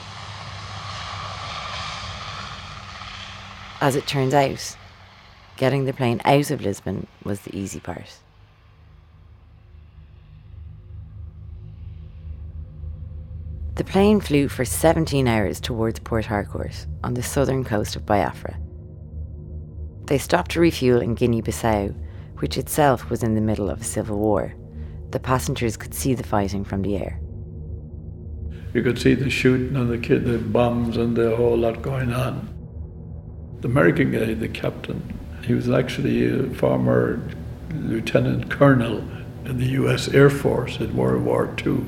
As 3.82 3.98
it 3.98 4.08
turns 4.08 4.34
out, 4.34 4.78
getting 5.58 5.86
the 5.86 5.94
plane 5.94 6.22
out 6.26 6.52
of 6.52 6.62
Lisbon 6.62 7.08
was 7.24 7.41
the 7.41 7.56
easy 7.56 7.80
part. 7.80 8.20
The 13.76 13.84
plane 13.84 14.22
flew 14.22 14.48
for 14.48 14.63
17 14.63 15.28
hours 15.28 15.60
towards 15.60 16.00
Port 16.00 16.26
Harcourt 16.26 16.86
on 17.04 17.13
the 17.13 17.24
southern 17.24 17.65
coast 17.65 17.98
of 17.98 18.06
Biafra. 18.06 18.58
They 20.06 20.18
stopped 20.18 20.52
to 20.52 20.62
refuel 20.62 21.02
in 21.02 21.15
Guinea 21.15 21.41
Bissau, 21.41 21.94
which 22.38 22.58
itself 22.58 23.10
was 23.10 23.24
in 23.24 23.36
the 23.36 23.41
middle 23.41 23.70
of 23.70 23.82
a 23.82 23.84
civil 23.84 24.18
war. 24.18 24.56
The 25.12 25.20
passengers 25.20 25.76
could 25.76 25.94
see 25.94 26.13
the 26.13 26.24
fighting 26.24 26.63
from 26.63 26.84
the 26.84 26.98
air. 26.98 27.20
You 28.74 28.84
could 28.84 29.00
see 29.00 29.13
the 29.13 29.30
shooting 29.30 29.76
and 29.76 29.89
the, 29.89 29.98
kid, 29.98 30.26
the 30.26 30.38
bombs 30.38 30.98
and 30.98 31.15
the 31.15 31.36
whole 31.36 31.58
lot 31.58 31.82
going 31.82 32.13
on. 32.13 32.54
The 33.62 33.68
American 33.68 34.12
guy, 34.12 34.34
the 34.34 34.50
captain, 34.50 35.14
he 35.45 35.53
was 35.53 35.69
actually 35.69 36.25
a 36.27 36.49
former 36.55 37.21
lieutenant 37.71 38.49
colonel 38.49 39.03
in 39.45 39.58
the 39.58 39.67
U.S. 39.81 40.08
Air 40.08 40.29
Force 40.29 40.79
in 40.79 40.95
World 40.95 41.23
War 41.23 41.53
II. 41.65 41.84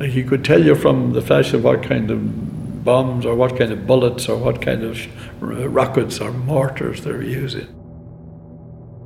Like 0.00 0.10
he 0.10 0.24
could 0.24 0.44
tell 0.44 0.62
you 0.64 0.74
from 0.74 1.12
the 1.12 1.22
flash 1.22 1.52
of 1.52 1.64
what 1.64 1.82
kind 1.82 2.10
of 2.10 2.84
bombs 2.84 3.24
or 3.24 3.34
what 3.34 3.56
kind 3.56 3.72
of 3.72 3.86
bullets 3.86 4.28
or 4.28 4.36
what 4.36 4.60
kind 4.62 4.82
of 4.82 4.98
rockets 5.40 6.20
or 6.20 6.32
mortars 6.32 7.04
they 7.04 7.12
were 7.12 7.22
using. 7.22 7.68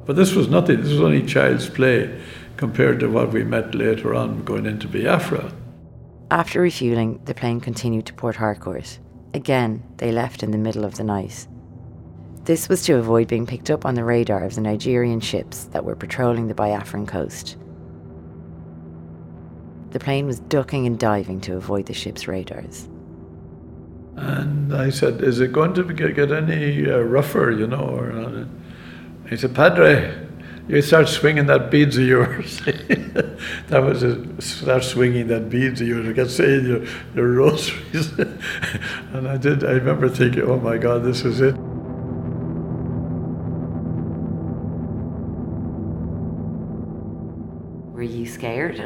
But 0.06 0.16
this 0.16 0.34
was 0.34 0.48
nothing, 0.48 0.80
this 0.80 0.90
was 0.90 1.00
only 1.00 1.24
child's 1.24 1.68
play 1.68 2.18
compared 2.56 3.00
to 3.00 3.08
what 3.08 3.32
we 3.32 3.44
met 3.44 3.74
later 3.74 4.14
on 4.14 4.44
going 4.44 4.66
into 4.66 4.88
Biafra. 4.88 5.52
After 6.30 6.60
refueling, 6.60 7.20
the 7.24 7.34
plane 7.34 7.60
continued 7.60 8.06
to 8.06 8.14
Port 8.14 8.36
Harcourt. 8.36 8.98
Again, 9.34 9.82
they 9.98 10.12
left 10.12 10.42
in 10.42 10.50
the 10.50 10.58
middle 10.58 10.84
of 10.84 10.96
the 10.96 11.04
night. 11.04 11.46
This 12.52 12.68
was 12.68 12.82
to 12.82 12.96
avoid 12.96 13.28
being 13.28 13.46
picked 13.46 13.70
up 13.70 13.86
on 13.86 13.94
the 13.94 14.04
radar 14.04 14.44
of 14.44 14.56
the 14.56 14.60
Nigerian 14.60 15.20
ships 15.20 15.64
that 15.72 15.86
were 15.86 15.96
patrolling 15.96 16.48
the 16.48 16.54
Biafran 16.54 17.08
coast. 17.08 17.56
The 19.92 19.98
plane 19.98 20.26
was 20.26 20.38
ducking 20.38 20.86
and 20.86 20.98
diving 20.98 21.40
to 21.46 21.56
avoid 21.56 21.86
the 21.86 21.94
ship's 21.94 22.28
radars. 22.28 22.90
And 24.16 24.76
I 24.76 24.90
said, 24.90 25.22
Is 25.22 25.40
it 25.40 25.50
going 25.50 25.72
to 25.72 25.82
get, 25.82 26.30
any 26.30 26.90
uh, 26.90 26.98
rougher, 26.98 27.52
you 27.52 27.66
know? 27.66 27.88
Or, 27.88 28.46
he 29.30 29.38
said, 29.38 29.54
Padre, 29.54 30.14
you 30.68 30.82
start 30.82 31.08
swinging 31.08 31.46
that 31.46 31.70
beads 31.70 31.96
of 31.96 32.04
yours. 32.04 32.60
that 32.66 33.82
was 33.82 34.02
it. 34.02 34.42
Start 34.42 34.84
swinging 34.84 35.28
that 35.28 35.48
beads 35.48 35.80
of 35.80 35.88
yours. 35.88 36.06
I 36.06 36.12
kept 36.12 36.30
saying 36.30 36.66
your, 36.66 36.84
your 37.14 37.32
rosaries. 37.32 38.12
and 39.14 39.26
I 39.26 39.38
did. 39.38 39.64
I 39.64 39.70
remember 39.70 40.10
thinking, 40.10 40.42
oh 40.42 40.60
my 40.60 40.76
God, 40.76 41.02
this 41.02 41.24
is 41.24 41.40
it. 41.40 41.56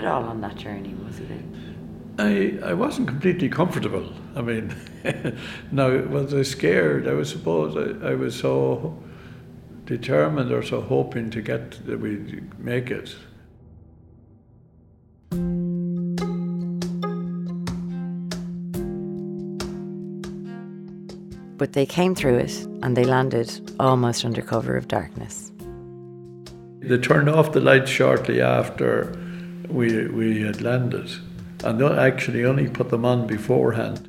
At 0.07 0.13
all 0.13 0.25
on 0.25 0.41
that 0.41 0.57
journey? 0.57 0.95
Was 1.05 1.21
it? 1.21 1.31
I, 2.19 2.71
I 2.71 2.73
wasn't 2.73 3.09
completely 3.09 3.49
comfortable. 3.49 4.11
I 4.35 4.43
mean, 4.43 4.75
now, 5.73 5.91
was 6.05 6.33
I 6.33 6.43
scared? 6.43 7.09
I 7.09 7.13
was 7.13 7.29
suppose 7.29 7.77
I, 7.77 8.13
I 8.13 8.15
was 8.15 8.39
so 8.39 8.97
determined 9.85 10.53
or 10.53 10.63
so 10.63 10.81
hoping 10.81 11.31
to 11.31 11.43
get 11.43 11.85
that 11.87 12.01
we'd 12.01 12.59
make 12.59 12.91
it. 12.91 13.15
But 21.59 21.73
they 21.73 21.87
came 21.87 22.15
through 22.15 22.39
it 22.39 22.53
and 22.83 22.97
they 22.97 23.05
landed 23.05 23.75
almost 23.81 24.25
under 24.25 24.43
cover 24.43 24.77
of 24.77 24.89
darkness. 24.89 25.51
They 26.81 26.99
turned 26.99 27.29
off 27.29 27.53
the 27.53 27.61
lights 27.61 27.91
shortly 27.91 28.41
after 28.41 29.26
we, 29.69 30.07
we 30.09 30.43
had 30.43 30.63
landed, 30.63 31.11
and 31.65 31.83
actually 31.83 32.45
only 32.45 32.69
put 32.69 32.91
them 32.91 33.05
on 33.05 33.27
beforehand. 33.27 34.09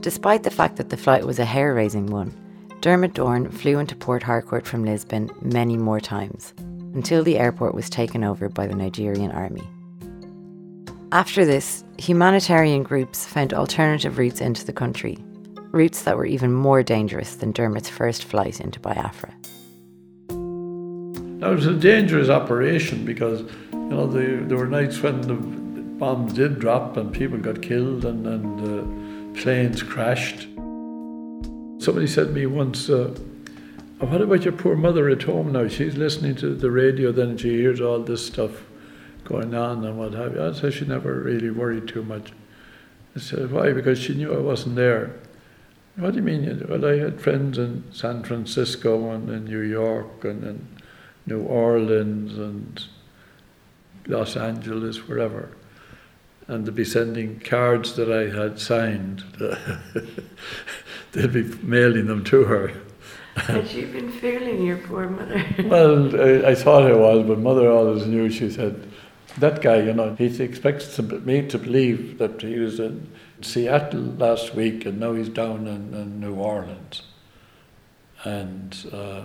Despite 0.00 0.42
the 0.42 0.50
fact 0.50 0.76
that 0.76 0.88
the 0.88 0.96
flight 0.96 1.26
was 1.26 1.38
a 1.38 1.44
hair 1.44 1.74
raising 1.74 2.06
one, 2.06 2.34
Dermot 2.80 3.12
Doran 3.12 3.50
flew 3.50 3.78
into 3.78 3.94
Port 3.94 4.22
Harcourt 4.22 4.66
from 4.66 4.84
Lisbon 4.84 5.30
many 5.42 5.76
more 5.76 6.00
times, 6.00 6.54
until 6.94 7.22
the 7.22 7.38
airport 7.38 7.74
was 7.74 7.90
taken 7.90 8.24
over 8.24 8.48
by 8.48 8.66
the 8.66 8.74
Nigerian 8.74 9.30
army. 9.30 9.68
After 11.12 11.44
this, 11.44 11.84
humanitarian 11.98 12.82
groups 12.82 13.26
found 13.26 13.52
alternative 13.52 14.16
routes 14.16 14.40
into 14.40 14.64
the 14.64 14.72
country, 14.72 15.18
routes 15.72 16.02
that 16.02 16.16
were 16.16 16.24
even 16.24 16.52
more 16.52 16.82
dangerous 16.82 17.36
than 17.36 17.52
Dermot's 17.52 17.88
first 17.88 18.24
flight 18.24 18.60
into 18.60 18.80
Biafra. 18.80 19.34
Now, 21.40 21.52
it 21.52 21.54
was 21.54 21.66
a 21.66 21.72
dangerous 21.72 22.28
operation 22.28 23.06
because, 23.06 23.40
you 23.72 23.78
know, 23.78 24.06
the, 24.06 24.44
there 24.46 24.58
were 24.58 24.66
nights 24.66 25.00
when 25.00 25.22
the 25.22 25.32
bombs 25.32 26.34
did 26.34 26.58
drop 26.58 26.98
and 26.98 27.10
people 27.10 27.38
got 27.38 27.62
killed 27.62 28.04
and, 28.04 28.26
and 28.26 28.60
uh, 28.60 29.40
planes 29.40 29.82
crashed. 29.82 30.42
Somebody 31.82 32.08
said 32.08 32.26
to 32.26 32.32
me 32.34 32.44
once, 32.44 32.90
uh, 32.90 33.18
What 34.00 34.20
about 34.20 34.44
your 34.44 34.52
poor 34.52 34.76
mother 34.76 35.08
at 35.08 35.22
home 35.22 35.52
now? 35.52 35.66
She's 35.66 35.96
listening 35.96 36.34
to 36.36 36.54
the 36.54 36.70
radio, 36.70 37.10
then 37.10 37.38
she 37.38 37.56
hears 37.56 37.80
all 37.80 38.00
this 38.00 38.26
stuff 38.26 38.66
going 39.24 39.54
on 39.54 39.82
and 39.86 39.98
what 39.98 40.12
have 40.12 40.34
you. 40.34 40.44
I 40.44 40.52
said 40.52 40.74
she 40.74 40.84
never 40.84 41.14
really 41.20 41.50
worried 41.50 41.88
too 41.88 42.02
much. 42.02 42.32
I 43.16 43.20
said, 43.20 43.50
Why? 43.50 43.72
Because 43.72 43.98
she 43.98 44.12
knew 44.12 44.34
I 44.34 44.40
wasn't 44.40 44.76
there. 44.76 45.16
What 45.96 46.10
do 46.10 46.16
you 46.16 46.22
mean? 46.22 46.66
Well, 46.68 46.84
I 46.84 46.98
had 46.98 47.18
friends 47.18 47.56
in 47.56 47.84
San 47.92 48.24
Francisco 48.24 49.10
and 49.10 49.26
in 49.30 49.46
New 49.46 49.60
York 49.60 50.22
and 50.24 50.44
in 50.44 50.79
New 51.30 51.42
Orleans 51.42 52.36
and 52.36 52.84
Los 54.06 54.36
Angeles, 54.36 55.08
wherever. 55.08 55.50
And 56.48 56.66
to 56.66 56.72
be 56.72 56.84
sending 56.84 57.38
cards 57.38 57.94
that 57.94 58.10
I 58.10 58.36
had 58.36 58.58
signed. 58.58 59.22
they'd 61.12 61.32
be 61.32 61.44
mailing 61.62 62.06
them 62.06 62.24
to 62.24 62.44
her. 62.44 62.72
Had 63.36 63.68
she 63.68 63.84
been 63.84 64.10
fooling 64.10 64.62
your 64.66 64.78
poor 64.78 65.08
mother? 65.08 65.44
well, 65.64 66.20
I, 66.20 66.50
I, 66.50 66.54
thought 66.56 66.82
I 66.82 66.94
was, 66.94 67.24
but 67.26 67.38
mother 67.38 67.70
always 67.70 68.04
knew. 68.06 68.28
She 68.28 68.50
said, 68.50 68.90
that 69.38 69.62
guy, 69.62 69.76
you 69.76 69.94
know, 69.94 70.16
he 70.16 70.42
expects 70.42 70.98
me 70.98 71.46
to 71.46 71.58
believe 71.58 72.18
that 72.18 72.42
he 72.42 72.58
was 72.58 72.80
in 72.80 73.06
Seattle 73.40 74.00
last 74.00 74.54
week 74.56 74.84
and 74.84 74.98
now 74.98 75.12
he's 75.12 75.28
down 75.28 75.68
in, 75.68 75.94
in 75.94 76.20
New 76.20 76.34
Orleans. 76.34 77.02
And 78.24 78.90
uh, 78.92 79.22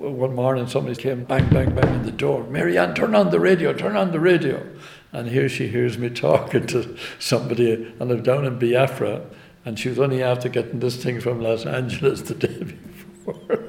one 0.00 0.34
morning 0.34 0.66
somebody 0.66 0.96
came 0.96 1.24
bang, 1.24 1.48
bang, 1.50 1.74
bang 1.74 1.88
on 1.88 2.02
the 2.04 2.12
door. 2.12 2.44
Marianne, 2.44 2.94
turn 2.94 3.14
on 3.14 3.30
the 3.30 3.40
radio, 3.40 3.72
turn 3.72 3.96
on 3.96 4.12
the 4.12 4.20
radio. 4.20 4.66
And 5.12 5.28
here 5.28 5.48
she 5.48 5.68
hears 5.68 5.98
me 5.98 6.10
talking 6.26 6.66
to 6.68 6.96
somebody, 7.18 7.94
and 7.98 8.10
I'm 8.10 8.22
down 8.22 8.44
in 8.44 8.58
Biafra 8.58 9.22
and 9.64 9.78
she 9.78 9.88
was 9.88 9.98
only 9.98 10.22
after 10.22 10.48
getting 10.48 10.80
this 10.80 11.02
thing 11.02 11.20
from 11.20 11.40
Los 11.40 11.64
Angeles 11.66 12.22
the 12.22 12.34
day 12.46 12.62
before. 12.62 13.68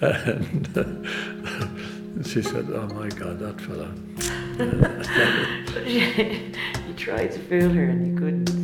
and 0.00 1.06
she 2.26 2.42
said, 2.42 2.70
Oh 2.70 2.88
my 2.94 3.08
God, 3.08 3.38
that 3.40 3.60
fella. 3.60 3.92
you 5.86 6.94
tried 6.94 7.32
to 7.32 7.38
fool 7.40 7.70
her 7.70 7.84
and 7.84 8.06
you 8.06 8.14
couldn't. 8.16 8.57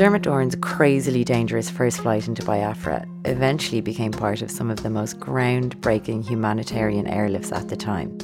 Dermot 0.00 0.22
Doran's 0.22 0.56
crazily 0.62 1.24
dangerous 1.24 1.68
first 1.68 2.00
flight 2.00 2.26
into 2.26 2.42
Biafra 2.42 3.06
eventually 3.26 3.82
became 3.82 4.12
part 4.12 4.40
of 4.40 4.50
some 4.50 4.70
of 4.70 4.82
the 4.82 4.88
most 4.88 5.20
groundbreaking 5.20 6.26
humanitarian 6.26 7.04
airlifts 7.04 7.54
at 7.54 7.68
the 7.68 7.76
time. 7.76 8.16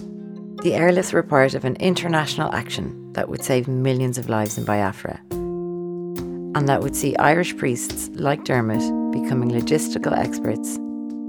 The 0.63 0.71
airlifts 0.71 1.13
were 1.13 1.23
part 1.23 1.53
of 1.53 1.67
an 1.67 1.77
international 1.77 2.51
action 2.55 3.13
that 3.13 3.29
would 3.29 3.45
save 3.45 3.69
millions 3.69 4.17
of 4.17 4.31
lives 4.31 4.57
in 4.57 4.65
Biafra, 4.65 5.21
and 5.33 6.67
that 6.67 6.81
would 6.81 6.97
see 6.97 7.15
Irish 7.17 7.55
priests 7.59 8.09
like 8.15 8.45
Dermot 8.45 9.13
becoming 9.13 9.51
logistical 9.51 10.17
experts, 10.17 10.79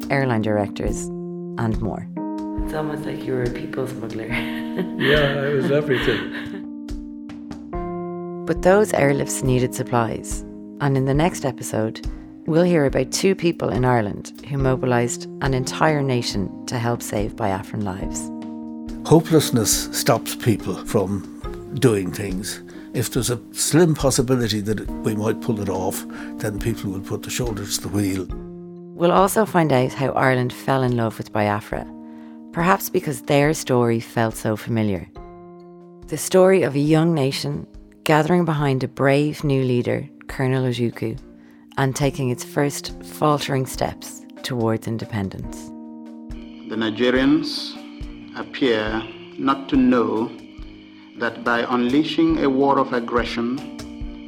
airline 0.10 0.43
directors, 0.43 1.07
and 1.57 1.77
more. 1.81 2.07
It's 2.63 2.73
almost 2.73 3.03
like 3.03 3.21
you 3.25 3.33
were 3.33 3.43
a 3.43 3.49
people 3.49 3.86
smuggler. 3.86 4.27
yeah, 4.97 5.41
I 5.41 5.49
was 5.49 5.71
everything. 5.71 6.53
But 8.47 8.62
those 8.62 8.93
airlifts 8.93 9.43
needed 9.43 9.75
supplies, 9.75 10.39
and 10.79 10.95
in 10.95 11.03
the 11.03 11.13
next 11.13 11.43
episode, 11.43 12.07
we'll 12.45 12.63
hear 12.63 12.86
about 12.86 13.12
two 13.12 13.36
people 13.36 13.67
in 13.67 13.83
Ireland 13.83 14.41
who 14.49 14.57
mobilised 14.57 15.25
an 15.41 15.53
entire 15.53 16.01
nation 16.01 16.65
to 16.67 16.79
help 16.79 17.01
save 17.01 17.36
Biafran 17.36 17.83
lives. 17.83 18.31
Hopelessness 19.05 19.89
stops 19.91 20.33
people 20.33 20.75
from 20.86 21.73
doing 21.79 22.10
things. 22.10 22.63
If 22.93 23.12
there's 23.12 23.29
a 23.29 23.41
slim 23.51 23.93
possibility 23.93 24.62
that 24.62 24.89
we 25.03 25.13
might 25.13 25.41
pull 25.41 25.60
it 25.60 25.67
off, 25.67 26.05
then 26.38 26.57
people 26.57 26.91
will 26.91 27.01
put 27.01 27.23
the 27.23 27.29
shoulder 27.29 27.65
to 27.65 27.81
the 27.81 27.89
wheel. 27.89 28.25
We'll 28.95 29.12
also 29.12 29.45
find 29.45 29.73
out 29.73 29.91
how 29.91 30.12
Ireland 30.13 30.53
fell 30.53 30.83
in 30.83 30.95
love 30.95 31.17
with 31.17 31.33
Biafra, 31.33 31.86
perhaps 32.53 32.89
because 32.89 33.23
their 33.23 33.53
story 33.53 33.99
felt 33.99 34.38
so 34.38 34.55
familiar. 34.55 35.10
The 36.07 36.17
story 36.17 36.63
of 36.63 36.75
a 36.75 36.79
young 36.79 37.13
nation 37.13 37.67
gathering 38.08 38.46
behind 38.46 38.86
a 38.86 38.88
brave 38.88 39.43
new 39.43 39.62
leader, 39.65 40.08
Colonel 40.30 40.63
Ojukwu, 40.63 41.20
and 41.76 41.93
taking 41.93 42.30
its 42.30 42.41
first 42.41 42.93
faltering 43.04 43.65
steps 43.65 44.26
towards 44.43 44.88
independence. 44.88 45.65
The 46.70 46.78
Nigerians 46.78 47.76
appear 48.39 49.04
not 49.38 49.67
to 49.67 49.76
know 49.76 50.32
that 51.20 51.43
by 51.43 51.65
unleashing 51.70 52.46
a 52.46 52.50
war 52.50 52.80
of 52.80 52.93
aggression, 52.93 53.58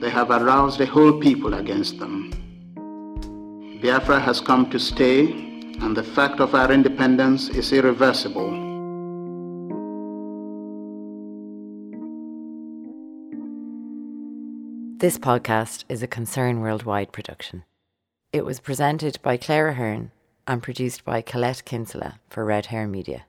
they 0.01 0.09
have 0.09 0.29
aroused 0.29 0.81
a 0.81 0.85
whole 0.85 1.17
people 1.17 1.53
against 1.53 1.99
them. 1.99 2.31
Biafra 3.81 4.19
has 4.19 4.41
come 4.41 4.69
to 4.71 4.77
stay, 4.77 5.31
and 5.79 5.95
the 5.95 6.03
fact 6.03 6.41
of 6.41 6.53
our 6.53 6.69
independence 6.69 7.47
is 7.47 7.71
irreversible. 7.71 8.68
This 14.99 15.17
podcast 15.17 15.85
is 15.87 16.03
a 16.03 16.07
Concern 16.07 16.59
Worldwide 16.59 17.13
production. 17.13 17.63
It 18.33 18.43
was 18.43 18.59
presented 18.59 19.17
by 19.21 19.37
Clara 19.37 19.75
Hearn 19.75 20.11
and 20.45 20.61
produced 20.61 21.05
by 21.05 21.21
Colette 21.21 21.63
Kinsella 21.63 22.19
for 22.29 22.43
Red 22.43 22.65
Hair 22.65 22.89
Media. 22.89 23.23